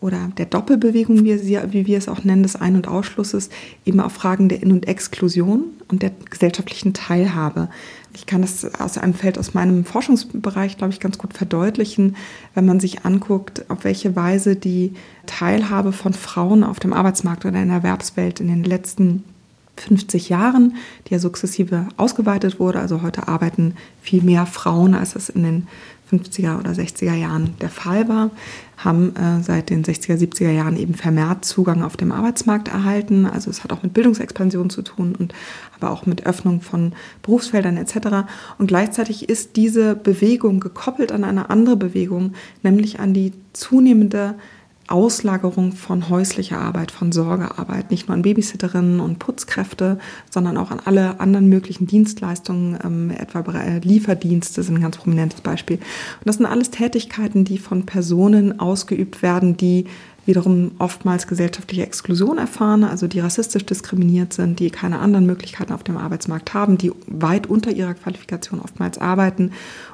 oder 0.00 0.30
der 0.36 0.46
Doppelbewegung, 0.46 1.24
wie, 1.24 1.38
sie, 1.38 1.58
wie 1.70 1.86
wir 1.86 1.98
es 1.98 2.08
auch 2.08 2.22
nennen, 2.22 2.42
des 2.42 2.56
Ein- 2.56 2.76
und 2.76 2.88
Ausschlusses, 2.88 3.48
eben 3.84 4.00
auf 4.00 4.12
Fragen 4.12 4.48
der 4.48 4.62
In- 4.62 4.72
und 4.72 4.86
Exklusion 4.86 5.64
und 5.88 6.02
der 6.02 6.12
gesellschaftlichen 6.30 6.92
Teilhabe. 6.92 7.68
Ich 8.14 8.26
kann 8.26 8.42
das 8.42 8.64
aus 8.80 8.98
einem 8.98 9.14
Feld 9.14 9.38
aus 9.38 9.54
meinem 9.54 9.84
Forschungsbereich, 9.84 10.78
glaube 10.78 10.92
ich, 10.92 11.00
ganz 11.00 11.18
gut 11.18 11.34
verdeutlichen, 11.34 12.16
wenn 12.54 12.66
man 12.66 12.80
sich 12.80 13.04
anguckt, 13.04 13.68
auf 13.70 13.84
welche 13.84 14.16
Weise 14.16 14.56
die 14.56 14.92
Teilhabe 15.26 15.92
von 15.92 16.12
Frauen 16.12 16.64
auf 16.64 16.78
dem 16.78 16.92
Arbeitsmarkt 16.92 17.44
oder 17.44 17.60
in 17.60 17.68
der 17.68 17.78
Erwerbswelt 17.78 18.40
in 18.40 18.48
den 18.48 18.64
letzten 18.64 19.24
50 19.76 20.28
Jahren, 20.28 20.76
die 21.06 21.14
ja 21.14 21.18
sukzessive 21.18 21.86
ausgeweitet 21.96 22.58
wurde. 22.58 22.80
Also 22.80 23.02
heute 23.02 23.28
arbeiten 23.28 23.74
viel 24.02 24.22
mehr 24.22 24.46
Frauen, 24.46 24.94
als 24.94 25.14
es 25.16 25.28
in 25.28 25.42
den 25.42 25.66
50er 26.10 26.58
oder 26.58 26.70
60er 26.70 27.14
Jahren 27.14 27.54
der 27.60 27.68
Fall 27.68 28.08
war, 28.08 28.30
haben 28.76 29.14
äh, 29.16 29.42
seit 29.42 29.70
den 29.70 29.84
60er, 29.84 30.16
70er 30.16 30.50
Jahren 30.50 30.76
eben 30.76 30.94
vermehrt 30.94 31.44
Zugang 31.44 31.82
auf 31.82 31.96
dem 31.96 32.12
Arbeitsmarkt 32.12 32.68
erhalten. 32.68 33.26
Also 33.26 33.50
es 33.50 33.64
hat 33.64 33.72
auch 33.72 33.82
mit 33.82 33.94
Bildungsexpansion 33.94 34.70
zu 34.70 34.82
tun 34.82 35.14
und 35.18 35.34
aber 35.74 35.90
auch 35.90 36.06
mit 36.06 36.26
Öffnung 36.26 36.60
von 36.60 36.92
Berufsfeldern 37.22 37.76
etc. 37.76 38.28
Und 38.58 38.68
gleichzeitig 38.68 39.28
ist 39.28 39.56
diese 39.56 39.96
Bewegung 39.96 40.60
gekoppelt 40.60 41.10
an 41.10 41.24
eine 41.24 41.50
andere 41.50 41.76
Bewegung, 41.76 42.34
nämlich 42.62 43.00
an 43.00 43.12
die 43.12 43.32
zunehmende 43.52 44.34
Auslagerung 44.88 45.72
von 45.72 46.08
häuslicher 46.08 46.58
Arbeit, 46.58 46.90
von 46.90 47.12
Sorgearbeit, 47.12 47.90
nicht 47.90 48.08
nur 48.08 48.14
an 48.14 48.22
Babysitterinnen 48.22 49.00
und 49.00 49.18
Putzkräfte, 49.18 49.98
sondern 50.30 50.56
auch 50.56 50.70
an 50.70 50.80
alle 50.84 51.20
anderen 51.20 51.48
möglichen 51.48 51.86
Dienstleistungen, 51.86 52.78
ähm, 52.84 53.10
etwa 53.10 53.44
Lieferdienste 53.82 54.62
sind 54.62 54.76
ein 54.76 54.82
ganz 54.82 54.96
prominentes 54.96 55.40
Beispiel. 55.40 55.76
Und 55.76 56.26
das 56.26 56.36
sind 56.36 56.46
alles 56.46 56.70
Tätigkeiten, 56.70 57.44
die 57.44 57.58
von 57.58 57.86
Personen 57.86 58.60
ausgeübt 58.60 59.22
werden, 59.22 59.56
die 59.56 59.86
wiederum 60.26 60.72
oftmals 60.78 61.26
gesellschaftliche 61.26 61.84
Exklusion 61.84 62.36
erfahren, 62.36 62.84
also 62.84 63.06
die 63.06 63.20
rassistisch 63.20 63.64
diskriminiert 63.64 64.32
sind, 64.32 64.58
die 64.58 64.70
keine 64.70 64.98
anderen 64.98 65.24
Möglichkeiten 65.24 65.72
auf 65.72 65.84
dem 65.84 65.96
Arbeitsmarkt 65.96 66.52
haben, 66.52 66.78
die 66.78 66.92
weit 67.06 67.46
unter 67.46 67.70
ihrer 67.70 67.94
Qualifikation 67.94 68.60
oftmals 68.60 68.98
arbeiten 68.98 69.52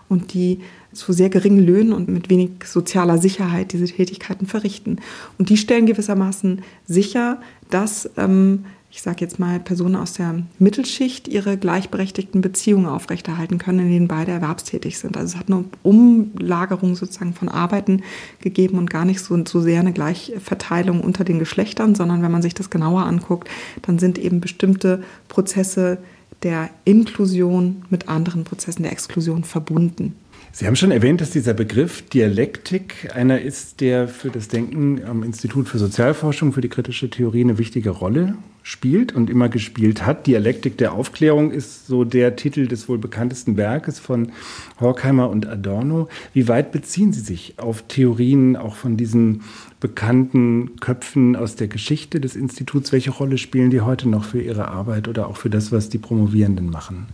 und 0.09 0.33
die 0.33 0.61
zu 0.93 1.13
sehr 1.13 1.31
geringen 1.31 1.65
Löhnen 1.65 1.93
und 1.93 2.09
mit 2.09 2.31
wenig 2.31 2.51
sozialer 2.65 3.19
Sicherheit 3.19 3.73
diese 3.73 3.87
Tätigkeiten 3.87 4.47
verrichten. 4.47 5.01
Und 5.39 5.49
die 5.49 5.57
stellen 5.57 5.87
gewissermaßen 5.87 6.63
sicher, 6.87 7.41
dass 7.71 8.11
ähm, 8.17 8.65
ich 8.93 9.01
sage 9.01 9.23
jetzt 9.23 9.39
mal, 9.39 9.59
Personen 9.59 9.97
aus 9.97 10.13
der 10.13 10.43
Mittelschicht 10.59 11.27
ihre 11.27 11.57
gleichberechtigten 11.57 12.43
Beziehungen 12.43 12.85
aufrechterhalten 12.85 13.57
können, 13.57 13.79
in 13.81 13.89
denen 13.89 14.09
beide 14.09 14.33
erwerbstätig 14.33 14.99
sind. 14.99 15.17
Also 15.17 15.35
es 15.35 15.41
hat 15.41 15.49
eine 15.49 15.65
Umlagerung 15.83 16.95
sozusagen 16.95 17.33
von 17.33 17.49
Arbeiten 17.49 18.03
gegeben 18.41 18.77
und 18.77 18.91
gar 18.91 19.07
nicht 19.07 19.21
so, 19.21 19.43
so 19.47 19.63
sehr 19.63 19.81
eine 19.81 19.95
Gleichverteilung 19.95 21.01
unter 21.01 21.25
den 21.25 21.39
Geschlechtern, 21.39 21.95
sondern 21.95 22.23
wenn 22.23 22.31
man 22.31 22.43
sich 22.43 22.53
das 22.53 22.69
genauer 22.69 23.05
anguckt, 23.05 23.49
dann 23.81 23.99
sind 23.99 24.19
eben 24.19 24.43
bestimmte 24.43 25.03
Prozesse 25.29 25.97
der 26.43 26.69
Inklusion 26.85 27.87
mit 27.89 28.09
anderen 28.11 28.45
Prozessen 28.45 28.83
der 28.83 28.93
Exklusion 28.93 29.45
verbunden. 29.45 30.17
Sie 30.55 30.67
haben 30.67 30.77
schon 30.77 30.91
erwähnt, 30.91 31.23
dass 31.23 31.31
dieser 31.31 31.55
Begriff 31.55 32.03
Dialektik 32.11 33.09
einer 33.15 33.41
ist, 33.41 33.81
der 33.81 34.07
für 34.07 34.29
das 34.29 34.49
Denken 34.49 35.03
am 35.03 35.23
Institut 35.23 35.67
für 35.67 35.79
Sozialforschung, 35.79 36.53
für 36.53 36.61
die 36.61 36.69
kritische 36.69 37.09
Theorie 37.09 37.41
eine 37.41 37.57
wichtige 37.57 37.89
Rolle 37.89 38.35
spielt 38.63 39.15
und 39.15 39.31
immer 39.31 39.49
gespielt 39.49 40.05
hat. 40.05 40.27
Dialektik 40.27 40.77
der 40.77 40.93
Aufklärung 40.93 41.53
ist 41.53 41.87
so 41.87 42.05
der 42.05 42.37
Titel 42.37 42.69
des 42.69 42.87
wohl 42.87 42.99
bekanntesten 42.99 43.57
Werkes 43.57 43.99
von 43.99 44.31
Horkheimer 44.79 45.31
und 45.31 45.47
Adorno. 45.47 46.09
Wie 46.35 46.49
weit 46.49 46.71
beziehen 46.71 47.15
Sie 47.15 47.21
sich 47.21 47.55
auf 47.57 47.85
Theorien 47.89 48.55
auch 48.55 48.77
von 48.77 48.99
diesen 48.99 49.45
bekannten 49.81 50.77
Köpfen 50.81 51.35
aus 51.35 51.57
der 51.57 51.69
Geschichte 51.69 52.21
des 52.21 52.37
Instituts? 52.37 52.93
Welche 52.93 53.11
Rolle 53.11 53.39
spielen 53.39 53.71
die 53.71 53.81
heute 53.81 54.07
noch 54.07 54.25
für 54.25 54.43
Ihre 54.43 54.69
Arbeit 54.69 55.09
oder 55.09 55.29
auch 55.29 55.39
für 55.39 55.51
das, 55.51 55.73
was 55.73 55.89
die 55.89 55.99
Promovierenden 55.99 56.69
machen? 56.69 57.07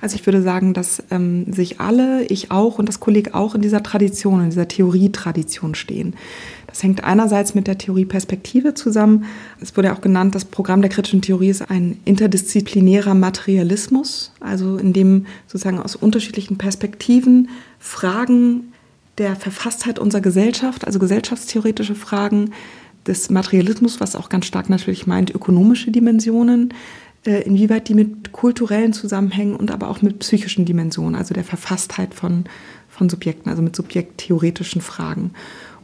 Also 0.00 0.16
ich 0.16 0.26
würde 0.26 0.42
sagen, 0.42 0.74
dass 0.74 1.02
ähm, 1.10 1.52
sich 1.52 1.80
alle, 1.80 2.24
ich 2.24 2.50
auch 2.50 2.78
und 2.78 2.88
das 2.88 3.00
Kolleg 3.00 3.34
auch 3.34 3.54
in 3.54 3.62
dieser 3.62 3.82
Tradition, 3.82 4.42
in 4.42 4.50
dieser 4.50 4.68
Theorietradition 4.68 5.74
stehen. 5.74 6.14
Das 6.66 6.82
hängt 6.82 7.02
einerseits 7.02 7.54
mit 7.54 7.66
der 7.66 7.78
Theorieperspektive 7.78 8.74
zusammen. 8.74 9.24
Es 9.60 9.76
wurde 9.76 9.92
auch 9.92 10.00
genannt, 10.00 10.34
das 10.34 10.44
Programm 10.44 10.82
der 10.82 10.90
kritischen 10.90 11.22
Theorie 11.22 11.48
ist 11.48 11.68
ein 11.70 11.98
interdisziplinärer 12.04 13.14
Materialismus, 13.14 14.32
also 14.40 14.76
in 14.76 14.92
dem 14.92 15.26
sozusagen 15.46 15.80
aus 15.80 15.96
unterschiedlichen 15.96 16.58
Perspektiven 16.58 17.48
Fragen 17.78 18.72
der 19.16 19.34
Verfasstheit 19.34 19.98
unserer 19.98 20.20
Gesellschaft, 20.20 20.86
also 20.86 20.98
gesellschaftstheoretische 20.98 21.94
Fragen 21.94 22.52
des 23.06 23.30
Materialismus, 23.30 24.00
was 24.00 24.14
auch 24.14 24.28
ganz 24.28 24.46
stark 24.46 24.68
natürlich 24.68 25.06
meint 25.06 25.34
ökonomische 25.34 25.90
Dimensionen, 25.90 26.74
inwieweit 27.24 27.88
die 27.88 27.94
mit 27.94 28.32
kulturellen 28.32 28.92
Zusammenhängen 28.92 29.56
und 29.56 29.70
aber 29.70 29.88
auch 29.88 30.02
mit 30.02 30.20
psychischen 30.20 30.64
Dimensionen, 30.64 31.14
also 31.14 31.34
der 31.34 31.44
Verfasstheit 31.44 32.14
von, 32.14 32.44
von 32.88 33.08
Subjekten, 33.08 33.50
also 33.50 33.62
mit 33.62 33.74
subjekttheoretischen 33.74 34.80
Fragen. 34.80 35.32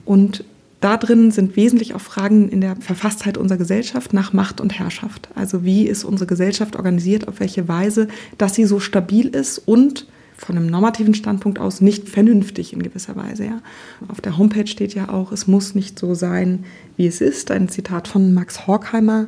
Und 0.04 0.44
da 0.80 0.98
drin 0.98 1.30
sind 1.30 1.56
wesentlich 1.56 1.94
auch 1.94 2.00
Fragen 2.00 2.50
in 2.50 2.60
der 2.60 2.76
Verfasstheit 2.76 3.38
unserer 3.38 3.56
Gesellschaft 3.56 4.12
nach 4.12 4.34
Macht 4.34 4.60
und 4.60 4.78
Herrschaft. 4.78 5.28
Also 5.34 5.64
wie 5.64 5.86
ist 5.86 6.04
unsere 6.04 6.26
Gesellschaft 6.26 6.76
organisiert, 6.76 7.26
auf 7.26 7.40
welche 7.40 7.68
Weise, 7.68 8.08
dass 8.36 8.54
sie 8.54 8.66
so 8.66 8.80
stabil 8.80 9.28
ist 9.28 9.58
und 9.58 10.06
von 10.36 10.56
einem 10.56 10.66
normativen 10.66 11.14
Standpunkt 11.14 11.58
aus 11.58 11.80
nicht 11.80 12.08
vernünftig 12.08 12.72
in 12.72 12.82
gewisser 12.82 13.16
Weise. 13.16 13.46
Ja. 13.46 13.62
Auf 14.08 14.20
der 14.20 14.36
Homepage 14.36 14.66
steht 14.66 14.94
ja 14.94 15.08
auch, 15.08 15.32
es 15.32 15.46
muss 15.46 15.74
nicht 15.74 15.98
so 15.98 16.14
sein, 16.14 16.64
wie 16.96 17.06
es 17.06 17.20
ist. 17.20 17.50
Ein 17.50 17.68
Zitat 17.68 18.08
von 18.08 18.34
Max 18.34 18.66
Horkheimer, 18.66 19.26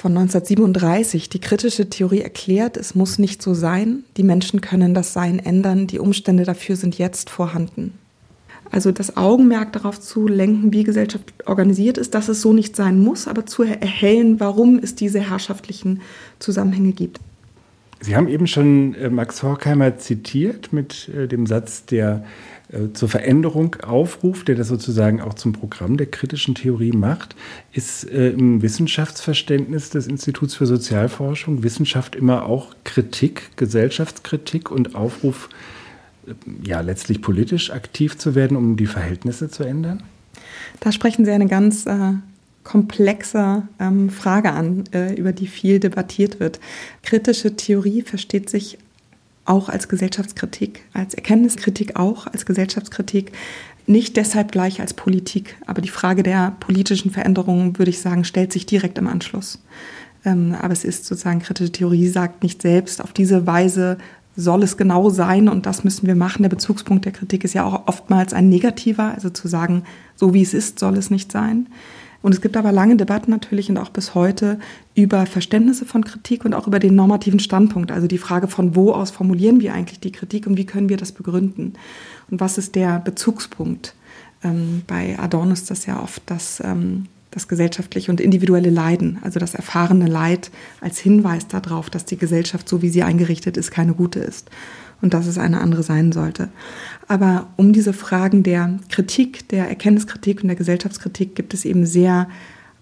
von 0.00 0.16
1937. 0.16 1.28
Die 1.28 1.40
kritische 1.40 1.90
Theorie 1.90 2.22
erklärt, 2.22 2.78
es 2.78 2.94
muss 2.94 3.18
nicht 3.18 3.42
so 3.42 3.52
sein. 3.52 4.04
Die 4.16 4.22
Menschen 4.22 4.62
können 4.62 4.94
das 4.94 5.12
Sein 5.12 5.38
ändern. 5.38 5.86
Die 5.86 5.98
Umstände 5.98 6.44
dafür 6.44 6.76
sind 6.76 6.96
jetzt 6.96 7.28
vorhanden. 7.28 7.92
Also 8.70 8.92
das 8.92 9.16
Augenmerk 9.16 9.72
darauf 9.72 10.00
zu 10.00 10.26
lenken, 10.26 10.72
wie 10.72 10.84
Gesellschaft 10.84 11.24
organisiert 11.44 11.98
ist, 11.98 12.14
dass 12.14 12.28
es 12.28 12.40
so 12.40 12.52
nicht 12.52 12.76
sein 12.76 12.98
muss, 12.98 13.28
aber 13.28 13.44
zu 13.44 13.62
erhellen, 13.62 14.40
warum 14.40 14.78
es 14.78 14.94
diese 14.94 15.20
herrschaftlichen 15.20 16.00
Zusammenhänge 16.38 16.92
gibt. 16.92 17.20
Sie 18.00 18.16
haben 18.16 18.28
eben 18.28 18.46
schon 18.46 18.94
äh, 18.94 19.10
Max 19.10 19.42
Horkheimer 19.42 19.98
zitiert 19.98 20.72
mit 20.72 21.10
äh, 21.10 21.28
dem 21.28 21.46
Satz, 21.46 21.84
der 21.84 22.24
zur 22.92 23.08
Veränderung 23.08 23.76
aufruft, 23.82 24.48
der 24.48 24.54
das 24.54 24.68
sozusagen 24.68 25.20
auch 25.20 25.34
zum 25.34 25.52
Programm 25.52 25.96
der 25.96 26.06
kritischen 26.06 26.54
Theorie 26.54 26.92
macht, 26.92 27.34
ist 27.72 28.04
im 28.04 28.62
Wissenschaftsverständnis 28.62 29.90
des 29.90 30.06
Instituts 30.06 30.54
für 30.54 30.66
Sozialforschung 30.66 31.62
Wissenschaft 31.64 32.14
immer 32.14 32.46
auch 32.46 32.74
Kritik, 32.84 33.56
Gesellschaftskritik 33.56 34.70
und 34.70 34.94
Aufruf, 34.94 35.48
ja, 36.64 36.80
letztlich 36.80 37.22
politisch 37.22 37.70
aktiv 37.70 38.18
zu 38.18 38.34
werden, 38.34 38.56
um 38.56 38.76
die 38.76 38.86
Verhältnisse 38.86 39.50
zu 39.50 39.64
ändern? 39.64 40.02
Da 40.80 40.92
sprechen 40.92 41.24
Sie 41.24 41.30
eine 41.30 41.46
ganz 41.46 41.86
äh, 41.86 42.12
komplexe 42.64 43.62
ähm, 43.78 44.10
Frage 44.10 44.52
an, 44.52 44.84
äh, 44.92 45.14
über 45.14 45.32
die 45.32 45.46
viel 45.46 45.80
debattiert 45.80 46.40
wird. 46.40 46.60
Kritische 47.02 47.56
Theorie 47.56 48.02
versteht 48.02 48.50
sich 48.50 48.78
auch 49.50 49.68
als 49.68 49.88
Gesellschaftskritik, 49.88 50.82
als 50.92 51.14
Erkenntniskritik 51.14 51.96
auch, 51.96 52.26
als 52.26 52.46
Gesellschaftskritik, 52.46 53.32
nicht 53.86 54.16
deshalb 54.16 54.52
gleich 54.52 54.80
als 54.80 54.94
Politik. 54.94 55.56
Aber 55.66 55.82
die 55.82 55.88
Frage 55.88 56.22
der 56.22 56.56
politischen 56.60 57.10
Veränderungen, 57.10 57.76
würde 57.76 57.90
ich 57.90 57.98
sagen, 57.98 58.24
stellt 58.24 58.52
sich 58.52 58.64
direkt 58.64 58.96
im 58.98 59.08
Anschluss. 59.08 59.58
Ähm, 60.24 60.54
aber 60.60 60.72
es 60.72 60.84
ist 60.84 61.04
sozusagen, 61.06 61.40
kritische 61.40 61.72
Theorie 61.72 62.08
sagt 62.08 62.42
nicht 62.42 62.62
selbst, 62.62 63.02
auf 63.02 63.12
diese 63.12 63.46
Weise 63.46 63.98
soll 64.36 64.62
es 64.62 64.76
genau 64.76 65.10
sein 65.10 65.48
und 65.48 65.66
das 65.66 65.82
müssen 65.82 66.06
wir 66.06 66.14
machen. 66.14 66.42
Der 66.42 66.48
Bezugspunkt 66.48 67.04
der 67.04 67.12
Kritik 67.12 67.42
ist 67.42 67.54
ja 67.54 67.64
auch 67.64 67.88
oftmals 67.88 68.32
ein 68.32 68.48
negativer, 68.48 69.12
also 69.12 69.30
zu 69.30 69.48
sagen, 69.48 69.82
so 70.14 70.32
wie 70.32 70.42
es 70.42 70.54
ist, 70.54 70.78
soll 70.78 70.96
es 70.96 71.10
nicht 71.10 71.32
sein. 71.32 71.66
Und 72.22 72.34
es 72.34 72.40
gibt 72.40 72.56
aber 72.56 72.70
lange 72.70 72.96
Debatten 72.96 73.30
natürlich 73.30 73.70
und 73.70 73.78
auch 73.78 73.88
bis 73.88 74.14
heute 74.14 74.58
über 74.94 75.24
Verständnisse 75.26 75.86
von 75.86 76.04
Kritik 76.04 76.44
und 76.44 76.54
auch 76.54 76.66
über 76.66 76.78
den 76.78 76.94
normativen 76.94 77.40
Standpunkt. 77.40 77.90
Also 77.90 78.06
die 78.06 78.18
Frage 78.18 78.48
von 78.48 78.76
wo 78.76 78.92
aus 78.92 79.10
formulieren 79.10 79.60
wir 79.60 79.72
eigentlich 79.72 80.00
die 80.00 80.12
Kritik 80.12 80.46
und 80.46 80.56
wie 80.56 80.66
können 80.66 80.88
wir 80.88 80.98
das 80.98 81.12
begründen? 81.12 81.74
Und 82.30 82.40
was 82.40 82.58
ist 82.58 82.74
der 82.74 82.98
Bezugspunkt? 82.98 83.94
Ähm, 84.42 84.82
bei 84.86 85.18
Adorno 85.18 85.52
ist 85.52 85.70
das 85.70 85.86
ja 85.86 86.02
oft 86.02 86.22
das, 86.26 86.62
ähm, 86.64 87.06
das 87.30 87.48
gesellschaftliche 87.48 88.10
und 88.10 88.20
individuelle 88.20 88.70
Leiden, 88.70 89.18
also 89.22 89.38
das 89.38 89.54
erfahrene 89.54 90.06
Leid 90.06 90.50
als 90.80 90.98
Hinweis 90.98 91.46
darauf, 91.46 91.88
dass 91.88 92.04
die 92.04 92.18
Gesellschaft, 92.18 92.68
so 92.68 92.82
wie 92.82 92.88
sie 92.90 93.02
eingerichtet 93.02 93.56
ist, 93.56 93.70
keine 93.70 93.94
gute 93.94 94.20
ist 94.20 94.50
und 95.02 95.14
dass 95.14 95.26
es 95.26 95.38
eine 95.38 95.60
andere 95.60 95.82
sein 95.82 96.12
sollte. 96.12 96.48
Aber 97.08 97.48
um 97.56 97.72
diese 97.72 97.92
Fragen 97.92 98.42
der 98.42 98.78
Kritik, 98.88 99.48
der 99.48 99.68
Erkenntniskritik 99.68 100.42
und 100.42 100.48
der 100.48 100.56
Gesellschaftskritik 100.56 101.34
gibt 101.34 101.54
es 101.54 101.64
eben 101.64 101.86
sehr 101.86 102.28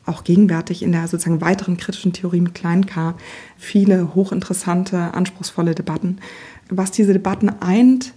auch 0.05 0.25
gegenwärtig 0.25 0.83
in 0.83 0.93
der 0.93 1.07
sozusagen 1.07 1.41
weiteren 1.41 1.77
kritischen 1.77 2.13
Theorie 2.13 2.41
mit 2.41 2.55
klein 2.55 2.87
k 2.87 3.15
viele 3.57 4.15
hochinteressante, 4.15 5.15
anspruchsvolle 5.15 5.75
Debatten. 5.75 6.19
Was 6.71 6.91
diese 6.91 7.13
Debatten 7.13 7.51
eint, 7.61 8.15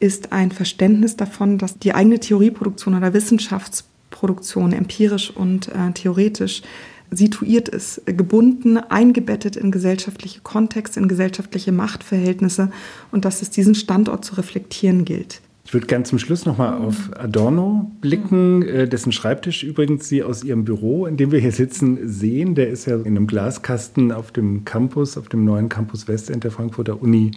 ist 0.00 0.32
ein 0.32 0.52
Verständnis 0.52 1.16
davon, 1.16 1.58
dass 1.58 1.78
die 1.78 1.94
eigene 1.94 2.20
Theorieproduktion 2.20 2.94
oder 2.94 3.14
Wissenschaftsproduktion 3.14 4.72
empirisch 4.72 5.30
und 5.30 5.68
äh, 5.68 5.92
theoretisch 5.92 6.62
situiert 7.10 7.68
ist, 7.68 8.02
gebunden, 8.06 8.78
eingebettet 8.78 9.56
in 9.56 9.70
gesellschaftliche 9.70 10.40
Kontexte, 10.40 11.00
in 11.00 11.08
gesellschaftliche 11.08 11.72
Machtverhältnisse 11.72 12.70
und 13.10 13.24
dass 13.24 13.42
es 13.42 13.50
diesen 13.50 13.74
Standort 13.74 14.24
zu 14.24 14.34
reflektieren 14.36 15.04
gilt. 15.04 15.40
Ich 15.68 15.74
würde 15.74 15.86
gerne 15.86 16.04
zum 16.04 16.18
Schluss 16.18 16.46
nochmal 16.46 16.78
auf 16.78 17.10
Adorno 17.14 17.92
blicken, 18.00 18.62
äh, 18.62 18.88
dessen 18.88 19.12
Schreibtisch 19.12 19.64
übrigens 19.64 20.08
Sie 20.08 20.22
aus 20.22 20.42
Ihrem 20.42 20.64
Büro, 20.64 21.04
in 21.04 21.18
dem 21.18 21.30
wir 21.30 21.40
hier 21.40 21.52
sitzen, 21.52 22.08
sehen. 22.08 22.54
Der 22.54 22.70
ist 22.70 22.86
ja 22.86 22.96
in 22.96 23.04
einem 23.04 23.26
Glaskasten 23.26 24.10
auf 24.10 24.32
dem 24.32 24.64
Campus, 24.64 25.18
auf 25.18 25.28
dem 25.28 25.44
neuen 25.44 25.68
Campus 25.68 26.08
Westend 26.08 26.44
der 26.44 26.52
Frankfurter 26.52 27.02
Uni 27.02 27.32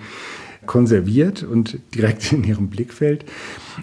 konserviert 0.66 1.44
und 1.44 1.80
direkt 1.94 2.32
in 2.32 2.46
Ihrem 2.46 2.70
Blickfeld. 2.70 3.26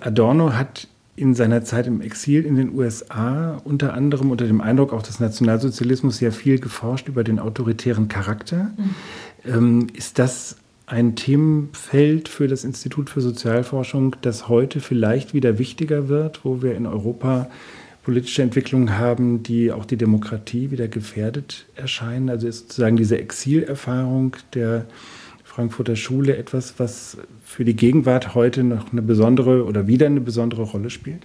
Adorno 0.01 0.55
hat 0.55 0.89
in 1.19 1.35
seiner 1.35 1.65
Zeit 1.65 1.87
im 1.87 2.01
Exil 2.01 2.45
in 2.45 2.57
den 2.57 2.75
USA 2.75 3.61
unter 3.65 3.95
anderem 3.95 4.31
unter 4.31 4.47
dem 4.47 4.61
Eindruck 4.61 4.93
auch 4.93 5.03
des 5.03 5.21
Nationalsozialismus 5.21 6.19
sehr 6.19 6.33
viel 6.33 6.59
geforscht 6.59 7.09
über 7.09 7.25
den 7.25 7.39
autoritären 7.39 8.09
Charakter. 8.09 8.71
Mhm. 8.77 8.95
Ähm, 9.45 9.87
ist 9.95 10.19
das 10.19 10.57
ein 10.87 11.17
Themenfeld 11.17 12.29
für 12.29 12.49
das 12.49 12.65
Institut 12.65 13.11
für 13.11 13.21
Sozialforschung, 13.21 14.17
das 14.23 14.49
heute 14.49 14.81
vielleicht 14.81 15.35
wieder 15.35 15.59
wichtiger 15.59 16.09
wird, 16.09 16.45
wo 16.45 16.63
wir 16.63 16.75
in 16.75 16.87
Europa 16.87 17.51
politische 18.05 18.43
Entwicklungen 18.43 18.97
haben, 18.97 19.43
die 19.43 19.71
auch 19.71 19.85
die 19.85 19.99
Demokratie 19.99 20.71
wieder 20.71 20.89
gefährdet 20.89 21.67
erscheinen? 21.75 22.31
Also 22.31 22.49
ist 22.49 22.61
sozusagen 22.61 22.97
diese 22.97 23.19
Exilerfahrung 23.19 24.37
der 24.55 24.87
Frankfurter 25.45 25.97
Schule 25.97 26.37
etwas, 26.37 26.75
was 26.79 27.19
für 27.49 27.65
die 27.65 27.75
Gegenwart 27.75 28.35
heute 28.35 28.63
noch 28.63 28.93
eine 28.93 29.01
besondere 29.01 29.65
oder 29.65 29.87
wieder 29.87 30.05
eine 30.05 30.21
besondere 30.21 30.63
Rolle 30.63 30.91
spielt? 30.91 31.23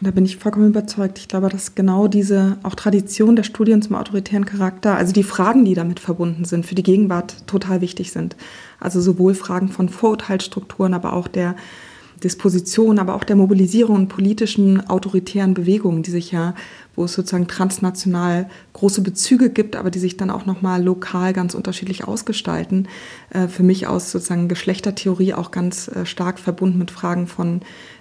Da 0.00 0.10
bin 0.10 0.26
ich 0.26 0.36
vollkommen 0.36 0.68
überzeugt. 0.68 1.18
Ich 1.18 1.26
glaube, 1.26 1.48
dass 1.48 1.74
genau 1.74 2.06
diese 2.06 2.58
auch 2.62 2.74
Tradition 2.74 3.34
der 3.34 3.44
Studien 3.44 3.80
zum 3.80 3.96
autoritären 3.96 4.44
Charakter, 4.44 4.94
also 4.94 5.14
die 5.14 5.22
Fragen, 5.22 5.64
die 5.64 5.72
damit 5.72 6.00
verbunden 6.00 6.44
sind, 6.44 6.66
für 6.66 6.74
die 6.74 6.82
Gegenwart 6.82 7.46
total 7.46 7.80
wichtig 7.80 8.12
sind. 8.12 8.36
Also 8.78 9.00
sowohl 9.00 9.34
Fragen 9.34 9.68
von 9.68 9.88
Vorurteilsstrukturen, 9.88 10.92
aber 10.92 11.14
auch 11.14 11.28
der 11.28 11.56
Disposition, 12.22 12.98
aber 12.98 13.14
auch 13.14 13.24
der 13.24 13.36
Mobilisierung 13.36 13.96
und 13.96 14.08
politischen 14.08 14.88
autoritären 14.88 15.54
Bewegungen, 15.54 16.02
die 16.02 16.10
sich 16.10 16.32
ja 16.32 16.54
wo 16.96 17.04
es 17.04 17.14
sozusagen 17.14 17.48
transnational 17.48 18.48
große 18.72 19.02
Bezüge 19.02 19.50
gibt, 19.50 19.76
aber 19.76 19.90
die 19.90 19.98
sich 19.98 20.16
dann 20.16 20.30
auch 20.30 20.46
nochmal 20.46 20.82
lokal 20.82 21.32
ganz 21.32 21.54
unterschiedlich 21.54 22.04
ausgestalten. 22.06 22.88
Äh, 23.30 23.48
für 23.48 23.62
mich 23.62 23.86
aus 23.86 24.10
sozusagen 24.10 24.48
Geschlechtertheorie 24.48 25.34
auch 25.34 25.50
ganz 25.50 25.88
äh, 25.88 26.06
stark 26.06 26.38
verbunden 26.38 26.78
mit 26.78 26.90
Fragen 26.90 27.26
von 27.26 27.60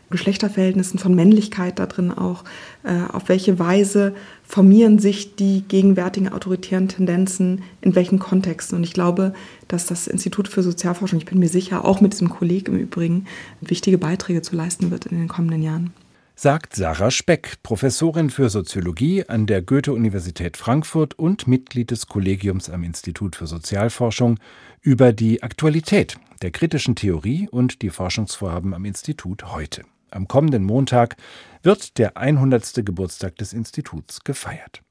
Geschlechterverhältnissen, 0.09 0.99
von 0.99 1.15
Männlichkeit 1.15 1.79
da 1.79 1.85
drin 1.85 2.11
auch. 2.11 2.43
Äh, 2.83 3.11
auf 3.11 3.29
welche 3.29 3.59
Weise 3.59 4.13
formieren 4.43 4.99
sich 4.99 5.35
die 5.35 5.63
gegenwärtigen 5.67 6.29
autoritären 6.29 6.87
Tendenzen 6.87 7.63
in 7.81 7.95
welchen 7.95 8.19
Kontexten? 8.19 8.77
Und 8.77 8.83
ich 8.83 8.93
glaube, 8.93 9.33
dass 9.67 9.85
das 9.85 10.07
Institut 10.07 10.47
für 10.47 10.63
Sozialforschung, 10.63 11.19
ich 11.19 11.25
bin 11.25 11.39
mir 11.39 11.49
sicher, 11.49 11.85
auch 11.85 12.01
mit 12.01 12.13
diesem 12.13 12.29
Kolleg 12.29 12.67
im 12.67 12.77
Übrigen, 12.77 13.25
wichtige 13.61 13.97
Beiträge 13.97 14.41
zu 14.41 14.55
leisten 14.55 14.91
wird 14.91 15.05
in 15.07 15.17
den 15.17 15.27
kommenden 15.27 15.61
Jahren 15.61 15.93
sagt 16.35 16.75
Sarah 16.75 17.11
Speck, 17.11 17.61
Professorin 17.63 18.29
für 18.29 18.49
Soziologie 18.49 19.23
an 19.27 19.45
der 19.45 19.61
Goethe-Universität 19.61 20.57
Frankfurt 20.57 21.17
und 21.17 21.47
Mitglied 21.47 21.91
des 21.91 22.07
Kollegiums 22.07 22.69
am 22.69 22.83
Institut 22.83 23.35
für 23.35 23.47
Sozialforschung, 23.47 24.39
über 24.81 25.13
die 25.13 25.43
Aktualität 25.43 26.17
der 26.41 26.51
kritischen 26.51 26.95
Theorie 26.95 27.47
und 27.49 27.81
die 27.81 27.89
Forschungsvorhaben 27.89 28.73
am 28.73 28.83
Institut 28.85 29.53
heute. 29.53 29.83
Am 30.13 30.27
kommenden 30.27 30.63
Montag 30.63 31.15
wird 31.61 31.97
der 31.97 32.17
100. 32.17 32.85
Geburtstag 32.85 33.35
des 33.37 33.53
Instituts 33.53 34.23
gefeiert. 34.23 34.81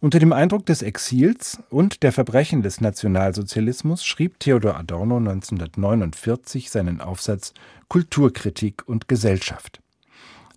Unter 0.00 0.18
dem 0.18 0.32
Eindruck 0.32 0.66
des 0.66 0.82
Exils 0.82 1.58
und 1.70 2.02
der 2.02 2.12
Verbrechen 2.12 2.62
des 2.62 2.80
Nationalsozialismus 2.80 4.04
schrieb 4.04 4.38
Theodor 4.38 4.76
Adorno 4.76 5.16
1949 5.16 6.70
seinen 6.70 7.00
Aufsatz 7.00 7.54
Kulturkritik 7.88 8.86
und 8.86 9.08
Gesellschaft. 9.08 9.80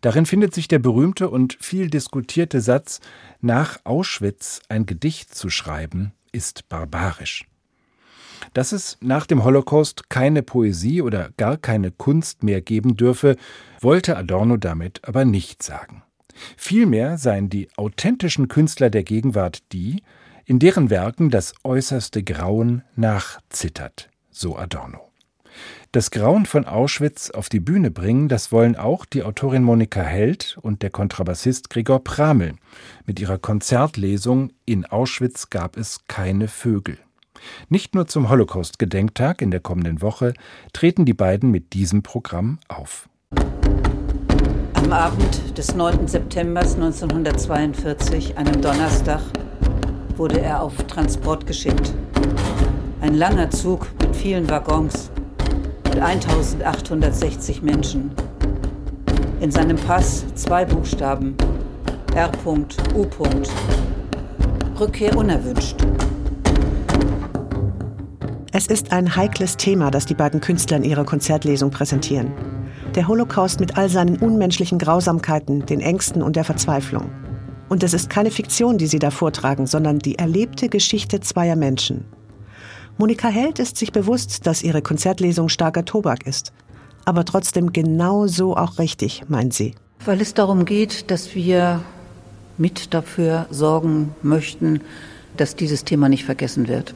Darin 0.02 0.26
findet 0.26 0.54
sich 0.54 0.68
der 0.68 0.80
berühmte 0.80 1.30
und 1.30 1.58
viel 1.60 1.90
diskutierte 1.90 2.62
Satz 2.62 3.00
Nach 3.42 3.80
Auschwitz 3.84 4.62
ein 4.70 4.86
Gedicht 4.86 5.34
zu 5.34 5.50
schreiben, 5.50 6.12
ist 6.32 6.68
barbarisch. 6.70 7.46
Dass 8.54 8.72
es 8.72 8.98
nach 9.02 9.26
dem 9.26 9.44
Holocaust 9.44 10.10
keine 10.10 10.44
Poesie 10.44 11.02
oder 11.02 11.32
gar 11.38 11.58
keine 11.58 11.92
Kunst 11.92 12.44
mehr 12.44 12.62
geben 12.62 12.96
dürfe, 12.96 13.36
wollte 13.82 14.18
Adorno 14.18 14.58
damit 14.58 15.02
aber 15.04 15.26
nicht 15.26 15.64
sagen. 15.64 16.04
Vielmehr 16.56 17.18
seien 17.18 17.50
die 17.50 17.70
authentischen 17.78 18.48
Künstler 18.48 18.90
der 18.90 19.04
Gegenwart 19.04 19.64
die, 19.72 20.04
in 20.46 20.60
deren 20.60 20.90
Werken 20.90 21.30
das 21.30 21.54
äußerste 21.64 22.24
Grauen 22.24 22.84
nachzittert, 22.96 24.10
so 24.32 24.56
Adorno. 24.58 25.08
Das 25.92 26.12
Grauen 26.12 26.46
von 26.46 26.66
Auschwitz 26.66 27.32
auf 27.32 27.50
die 27.50 27.60
Bühne 27.60 27.92
bringen, 27.92 28.28
das 28.28 28.52
wollen 28.52 28.76
auch 28.76 29.06
die 29.06 29.24
Autorin 29.24 29.64
Monika 29.64 30.02
Held 30.02 30.58
und 30.62 30.84
der 30.84 30.90
Kontrabassist 30.90 31.70
Gregor 31.70 32.04
Pramel 32.04 32.56
mit 33.06 33.20
ihrer 33.20 33.38
Konzertlesung 33.40 34.52
In 34.66 34.86
Auschwitz 34.86 35.50
gab 35.50 35.78
es 35.78 36.02
keine 36.08 36.48
Vögel. 36.48 36.98
Nicht 37.70 37.96
nur 37.96 38.08
zum 38.08 38.30
Holocaust-Gedenktag 38.30 39.42
in 39.42 39.52
der 39.52 39.60
kommenden 39.60 40.02
Woche 40.02 40.34
treten 40.74 41.06
die 41.06 41.14
beiden 41.14 41.52
mit 41.52 41.74
diesem 41.74 42.04
Programm 42.04 42.60
auf. 42.68 43.10
Am 44.74 44.92
Abend 44.92 45.58
des 45.58 45.76
9. 45.76 46.08
September 46.08 46.62
1942, 46.62 48.38
einem 48.38 48.62
Donnerstag, 48.62 49.22
wurde 50.16 50.40
er 50.40 50.62
auf 50.62 50.76
Transport 50.88 51.46
geschickt. 51.46 51.94
Ein 53.02 53.16
langer 53.16 53.50
Zug 53.50 53.88
mit 54.02 54.16
vielen 54.16 54.50
Waggons 54.50 55.12
und 55.86 56.00
1860 56.00 57.62
Menschen. 57.62 58.12
In 59.40 59.52
seinem 59.52 59.78
Pass 59.78 60.26
zwei 60.36 60.66
Buchstaben 60.66 61.36
R.U. 62.16 62.56
Rückkehr 64.80 65.16
unerwünscht. 65.16 65.76
Es 68.54 68.68
ist 68.68 68.94
ein 68.94 69.18
heikles 69.18 69.58
Thema, 69.58 69.92
das 69.92 70.06
die 70.06 70.14
beiden 70.14 70.40
Künstler 70.40 70.78
in 70.78 70.86
ihrer 70.86 71.04
Konzertlesung 71.04 71.70
präsentieren. 71.70 72.32
Der 72.96 73.08
Holocaust 73.08 73.60
mit 73.60 73.78
all 73.78 73.90
seinen 73.90 74.18
unmenschlichen 74.18 74.80
Grausamkeiten, 74.80 75.66
den 75.66 75.82
Ängsten 75.82 76.24
und 76.24 76.38
der 76.38 76.46
Verzweiflung. 76.46 77.12
Und 77.68 77.84
es 77.84 77.94
ist 77.94 78.10
keine 78.10 78.32
Fiktion, 78.32 78.78
die 78.78 78.88
sie 78.88 79.00
da 79.00 79.12
vortragen, 79.12 79.68
sondern 79.68 80.00
die 80.00 80.18
erlebte 80.18 80.70
Geschichte 80.70 81.20
zweier 81.20 81.58
Menschen. 81.58 82.06
Monika 82.98 83.28
Held 83.28 83.60
ist 83.60 83.76
sich 83.76 83.92
bewusst, 83.92 84.48
dass 84.48 84.64
ihre 84.64 84.82
Konzertlesung 84.82 85.50
starker 85.50 85.84
Tobak 85.84 86.26
ist. 86.26 86.54
Aber 87.04 87.26
trotzdem 87.26 87.74
genau 87.74 88.28
so 88.28 88.56
auch 88.56 88.80
richtig, 88.80 89.24
meint 89.28 89.54
sie. 89.54 89.76
Weil 90.06 90.22
es 90.22 90.34
darum 90.34 90.64
geht, 90.64 91.12
dass 91.12 91.36
wir 91.36 91.82
mit 92.58 92.94
dafür 92.94 93.46
sorgen 93.52 94.16
möchten, 94.22 94.80
dass 95.36 95.56
dieses 95.56 95.84
Thema 95.84 96.08
nicht 96.08 96.24
vergessen 96.24 96.70
wird. 96.70 96.96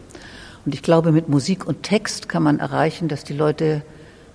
Und 0.65 0.73
ich 0.73 0.81
glaube, 0.81 1.11
mit 1.11 1.29
Musik 1.29 1.67
und 1.67 1.83
Text 1.83 2.29
kann 2.29 2.43
man 2.43 2.59
erreichen, 2.59 3.07
dass 3.07 3.23
die 3.23 3.33
Leute, 3.33 3.81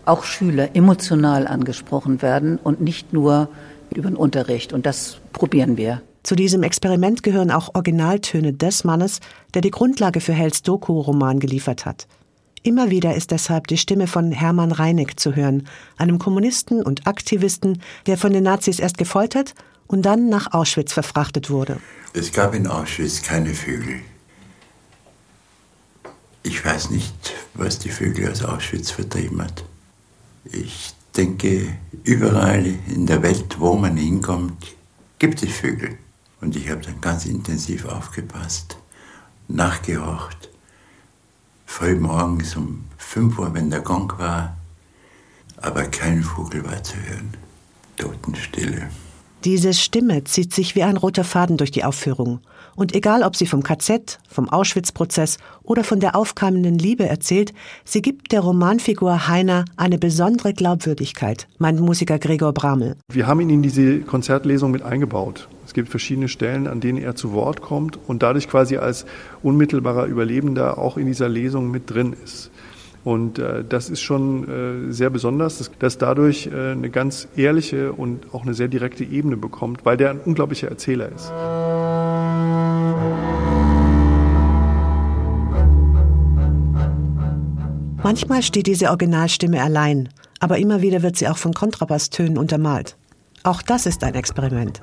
auch 0.04 0.24
Schüler, 0.24 0.74
emotional 0.74 1.48
angesprochen 1.48 2.22
werden 2.22 2.58
und 2.62 2.80
nicht 2.80 3.12
nur 3.12 3.48
über 3.94 4.08
den 4.08 4.16
Unterricht. 4.16 4.72
Und 4.72 4.86
das 4.86 5.18
probieren 5.32 5.76
wir. 5.76 6.02
Zu 6.22 6.34
diesem 6.34 6.62
Experiment 6.62 7.22
gehören 7.22 7.50
auch 7.50 7.74
Originaltöne 7.74 8.52
des 8.52 8.84
Mannes, 8.84 9.20
der 9.54 9.62
die 9.62 9.70
Grundlage 9.70 10.20
für 10.20 10.32
Hells 10.32 10.62
Doku-Roman 10.62 11.38
geliefert 11.38 11.86
hat. 11.86 12.08
Immer 12.64 12.90
wieder 12.90 13.14
ist 13.14 13.30
deshalb 13.30 13.68
die 13.68 13.78
Stimme 13.78 14.08
von 14.08 14.32
Hermann 14.32 14.72
Reineck 14.72 15.20
zu 15.20 15.36
hören, 15.36 15.68
einem 15.98 16.18
Kommunisten 16.18 16.82
und 16.82 17.06
Aktivisten, 17.06 17.80
der 18.06 18.16
von 18.16 18.32
den 18.32 18.42
Nazis 18.42 18.80
erst 18.80 18.98
gefoltert 18.98 19.54
und 19.86 20.02
dann 20.02 20.28
nach 20.28 20.52
Auschwitz 20.52 20.92
verfrachtet 20.92 21.48
wurde. 21.48 21.78
Es 22.12 22.32
gab 22.32 22.54
in 22.56 22.66
Auschwitz 22.66 23.22
keine 23.22 23.54
Vögel. 23.54 24.00
Ich 26.46 26.64
weiß 26.64 26.90
nicht, 26.90 27.34
was 27.54 27.80
die 27.80 27.88
Vögel 27.88 28.30
aus 28.30 28.44
Auschwitz 28.44 28.92
vertrieben 28.92 29.42
hat. 29.42 29.64
Ich 30.44 30.94
denke, 31.16 31.76
überall 32.04 32.64
in 32.86 33.04
der 33.04 33.20
Welt, 33.24 33.58
wo 33.58 33.74
man 33.74 33.96
hinkommt, 33.96 34.76
gibt 35.18 35.42
es 35.42 35.50
Vögel. 35.50 35.98
Und 36.40 36.54
ich 36.54 36.70
habe 36.70 36.82
dann 36.82 37.00
ganz 37.00 37.26
intensiv 37.26 37.86
aufgepasst, 37.86 38.76
nachgehorcht. 39.48 40.48
Früh 41.66 41.96
morgens 41.96 42.54
um 42.54 42.84
5 42.96 43.40
Uhr, 43.40 43.52
wenn 43.52 43.70
der 43.70 43.80
Gong 43.80 44.12
war, 44.16 44.56
aber 45.56 45.82
kein 45.86 46.22
Vogel 46.22 46.64
war 46.64 46.80
zu 46.80 46.94
hören. 46.94 47.34
Totenstille. 47.96 48.88
Diese 49.42 49.74
Stimme 49.74 50.22
zieht 50.22 50.54
sich 50.54 50.76
wie 50.76 50.84
ein 50.84 50.96
roter 50.96 51.24
Faden 51.24 51.56
durch 51.56 51.72
die 51.72 51.82
Aufführung. 51.82 52.38
Und 52.76 52.94
egal, 52.94 53.22
ob 53.22 53.34
sie 53.34 53.46
vom 53.46 53.62
KZ, 53.62 54.18
vom 54.28 54.48
Auschwitz-Prozess 54.50 55.38
oder 55.62 55.82
von 55.82 55.98
der 55.98 56.14
aufkeimenden 56.14 56.78
Liebe 56.78 57.06
erzählt, 57.06 57.54
sie 57.84 58.02
gibt 58.02 58.32
der 58.32 58.40
Romanfigur 58.40 59.28
Heiner 59.28 59.64
eine 59.76 59.98
besondere 59.98 60.52
Glaubwürdigkeit, 60.52 61.48
meint 61.58 61.80
Musiker 61.80 62.18
Gregor 62.18 62.52
Bramel. 62.52 62.96
Wir 63.10 63.26
haben 63.26 63.40
ihn 63.40 63.50
in 63.50 63.62
diese 63.62 64.00
Konzertlesung 64.00 64.70
mit 64.70 64.82
eingebaut. 64.82 65.48
Es 65.64 65.72
gibt 65.72 65.88
verschiedene 65.88 66.28
Stellen, 66.28 66.68
an 66.68 66.80
denen 66.80 66.98
er 66.98 67.16
zu 67.16 67.32
Wort 67.32 67.62
kommt 67.62 67.98
und 68.06 68.22
dadurch 68.22 68.46
quasi 68.46 68.76
als 68.76 69.06
unmittelbarer 69.42 70.04
Überlebender 70.04 70.78
auch 70.78 70.98
in 70.98 71.06
dieser 71.06 71.28
Lesung 71.28 71.70
mit 71.70 71.90
drin 71.90 72.14
ist. 72.22 72.50
Und 73.04 73.38
äh, 73.38 73.64
das 73.66 73.88
ist 73.88 74.00
schon 74.00 74.88
äh, 74.88 74.92
sehr 74.92 75.10
besonders, 75.10 75.58
dass, 75.58 75.70
dass 75.78 75.96
dadurch 75.96 76.48
äh, 76.48 76.72
eine 76.72 76.90
ganz 76.90 77.28
ehrliche 77.36 77.92
und 77.92 78.34
auch 78.34 78.42
eine 78.42 78.52
sehr 78.52 78.66
direkte 78.66 79.04
Ebene 79.04 79.36
bekommt, 79.36 79.84
weil 79.84 79.96
der 79.96 80.10
ein 80.10 80.18
unglaublicher 80.18 80.68
Erzähler 80.68 81.10
ist. 81.14 81.32
Manchmal 88.06 88.44
steht 88.44 88.68
diese 88.68 88.90
Originalstimme 88.90 89.60
allein, 89.60 90.10
aber 90.38 90.58
immer 90.58 90.80
wieder 90.80 91.02
wird 91.02 91.16
sie 91.16 91.26
auch 91.26 91.38
von 91.38 91.52
Kontrabasstönen 91.52 92.38
untermalt. 92.38 92.96
Auch 93.42 93.62
das 93.62 93.84
ist 93.84 94.04
ein 94.04 94.14
Experiment. 94.14 94.80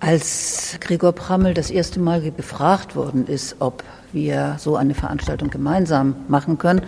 Als 0.00 0.78
Gregor 0.80 1.12
Prammel 1.12 1.52
das 1.52 1.70
erste 1.70 2.00
Mal 2.00 2.22
befragt 2.30 2.96
worden 2.96 3.26
ist, 3.26 3.56
ob 3.58 3.84
wir 4.10 4.56
so 4.58 4.74
eine 4.74 4.94
Veranstaltung 4.94 5.50
gemeinsam 5.50 6.16
machen 6.28 6.56
können, 6.56 6.80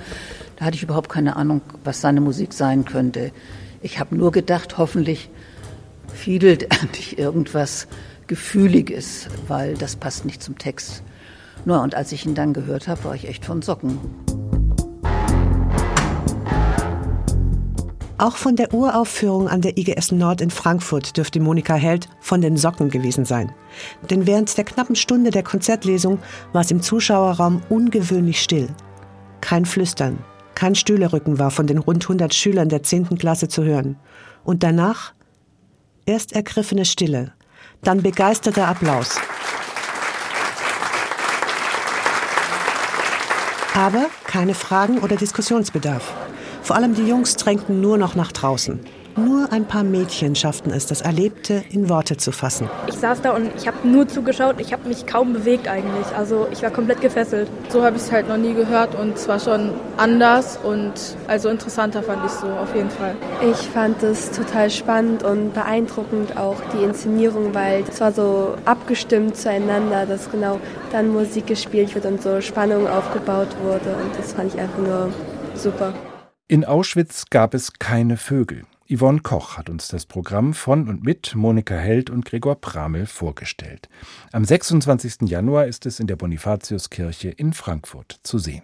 da 0.57 0.64
hatte 0.64 0.76
ich 0.76 0.85
überhaupt 0.85 1.11
keine 1.11 1.37
Ahnung, 1.37 1.61
was 1.85 2.00
seine 2.00 2.22
Musik 2.22 2.54
sein 2.54 2.87
könnte. 2.87 3.31
Ich 3.83 4.00
habe 4.00 4.16
nur 4.16 4.33
gedacht, 4.33 4.78
hoffentlich 4.78 5.28
fiedelt 6.14 6.62
er 6.70 6.83
nicht 6.96 7.18
irgendwas 7.18 7.88
Gefühliges, 8.26 9.28
weil 9.48 9.74
das 9.74 9.96
passt 9.96 10.24
nicht 10.24 10.42
zum 10.42 10.57
Text. 10.57 11.02
Nur 11.66 11.83
und 11.83 11.94
als 11.94 12.11
ich 12.12 12.24
ihn 12.24 12.35
dann 12.35 12.54
gehört 12.54 12.88
habe, 12.88 13.04
war 13.04 13.14
ich 13.14 13.28
echt 13.28 13.44
von 13.44 13.61
Socken. 13.61 13.98
Auch 18.20 18.37
von 18.37 18.57
der 18.57 18.74
Uraufführung 18.74 19.48
an 19.48 19.61
der 19.61 19.78
IGS 19.78 20.11
Nord 20.11 20.40
in 20.40 20.50
Frankfurt 20.50 21.16
dürfte 21.16 21.38
Monika 21.38 21.74
Held 21.74 22.09
von 22.18 22.40
den 22.40 22.57
Socken 22.57 22.90
gewesen 22.90 23.24
sein. 23.24 23.52
Denn 24.11 24.26
während 24.26 24.57
der 24.57 24.64
knappen 24.64 24.96
Stunde 24.96 25.31
der 25.31 25.44
Konzertlesung 25.44 26.18
war 26.52 26.62
es 26.62 26.72
im 26.72 26.83
Zuschauerraum 26.83 27.62
ungewöhnlich 27.68 28.42
still. 28.42 28.68
Kein 29.40 29.64
Flüstern, 29.64 30.18
kein 30.57 30.74
Stühlerücken 30.74 31.38
war 31.38 31.52
von 31.52 31.68
den 31.68 31.78
rund 31.78 32.04
100 32.07 32.35
Schülern 32.35 32.68
der 32.68 32.83
10. 32.83 33.18
Klasse 33.18 33.46
zu 33.46 33.62
hören. 33.62 33.96
Und 34.42 34.64
danach 34.64 35.12
erst 36.04 36.33
ergriffene 36.33 36.85
Stille, 36.85 37.35
Dann 37.83 38.02
begeisterter 38.02 38.66
Applaus. 38.66 39.20
Aber 43.76 44.07
keine 44.24 44.54
Fragen 44.54 44.98
oder 44.98 45.14
Diskussionsbedarf. 45.14 46.12
Vor 46.68 46.76
allem 46.76 46.94
die 46.94 47.09
Jungs 47.09 47.35
drängten 47.37 47.81
nur 47.81 47.96
noch 47.96 48.14
nach 48.14 48.31
draußen. 48.31 48.78
Nur 49.16 49.50
ein 49.50 49.64
paar 49.64 49.85
Mädchen 49.85 50.35
schafften 50.35 50.70
es, 50.70 50.85
das 50.85 51.00
Erlebte 51.00 51.64
in 51.70 51.88
Worte 51.88 52.18
zu 52.18 52.31
fassen. 52.31 52.68
Ich 52.88 52.96
saß 52.96 53.22
da 53.22 53.31
und 53.31 53.50
ich 53.57 53.66
habe 53.66 53.88
nur 53.88 54.07
zugeschaut. 54.07 54.57
Ich 54.61 54.70
habe 54.74 54.87
mich 54.87 55.07
kaum 55.07 55.33
bewegt 55.33 55.66
eigentlich. 55.66 56.07
Also 56.14 56.46
ich 56.52 56.62
war 56.62 56.68
komplett 56.68 57.00
gefesselt. 57.00 57.48
So 57.70 57.83
habe 57.83 57.96
ich 57.96 58.02
es 58.02 58.12
halt 58.12 58.28
noch 58.28 58.37
nie 58.37 58.52
gehört 58.52 58.94
und 58.96 59.16
es 59.16 59.26
war 59.26 59.40
schon 59.40 59.70
anders 59.96 60.59
und 60.62 60.92
also 61.26 61.48
interessanter 61.48 62.02
fand 62.02 62.26
ich 62.26 62.33
so 62.33 62.46
auf 62.48 62.74
jeden 62.74 62.90
Fall. 62.90 63.16
Ich 63.50 63.66
fand 63.68 64.02
es 64.02 64.31
total 64.31 64.68
spannend 64.68 65.22
und 65.22 65.54
beeindruckend 65.54 66.37
auch 66.37 66.57
die 66.74 66.85
Inszenierung, 66.85 67.54
weil 67.54 67.83
es 67.90 67.98
war 67.98 68.12
so 68.12 68.57
abgestimmt 68.66 69.38
zueinander, 69.38 70.04
dass 70.04 70.31
genau 70.31 70.61
dann 70.92 71.09
Musik 71.09 71.46
gespielt 71.46 71.94
wird 71.94 72.04
und 72.04 72.20
so 72.20 72.42
Spannung 72.42 72.87
aufgebaut 72.87 73.57
wurde 73.62 73.96
und 74.02 74.18
das 74.18 74.35
fand 74.35 74.52
ich 74.52 74.61
einfach 74.61 74.81
nur 74.81 75.09
super. 75.54 75.94
In 76.50 76.64
Auschwitz 76.64 77.26
gab 77.28 77.52
es 77.52 77.74
keine 77.74 78.16
Vögel. 78.16 78.62
Yvonne 78.90 79.20
Koch 79.20 79.58
hat 79.58 79.68
uns 79.68 79.88
das 79.88 80.06
Programm 80.06 80.54
von 80.54 80.88
und 80.88 81.04
mit 81.04 81.34
Monika 81.34 81.74
Held 81.74 82.08
und 82.08 82.24
Gregor 82.24 82.58
Pramel 82.58 83.04
vorgestellt. 83.04 83.90
Am 84.32 84.46
26. 84.46 85.28
Januar 85.28 85.66
ist 85.66 85.84
es 85.84 86.00
in 86.00 86.06
der 86.06 86.16
Bonifatiuskirche 86.16 87.28
in 87.28 87.52
Frankfurt 87.52 88.20
zu 88.22 88.38
sehen. 88.38 88.62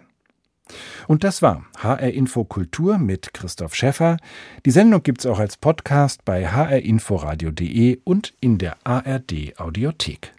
Und 1.07 1.23
das 1.23 1.43
war 1.43 1.63
HR 1.77 2.09
Info 2.09 2.43
Kultur 2.43 2.97
mit 2.97 3.35
Christoph 3.35 3.75
Schäffer. 3.75 4.17
Die 4.65 4.71
Sendung 4.71 5.03
gibt's 5.03 5.27
auch 5.27 5.37
als 5.37 5.55
Podcast 5.55 6.25
bei 6.25 6.47
hrinforadio.de 6.47 7.99
und 8.03 8.33
in 8.41 8.57
der 8.57 8.77
ARD 8.83 9.59
Audiothek. 9.59 10.34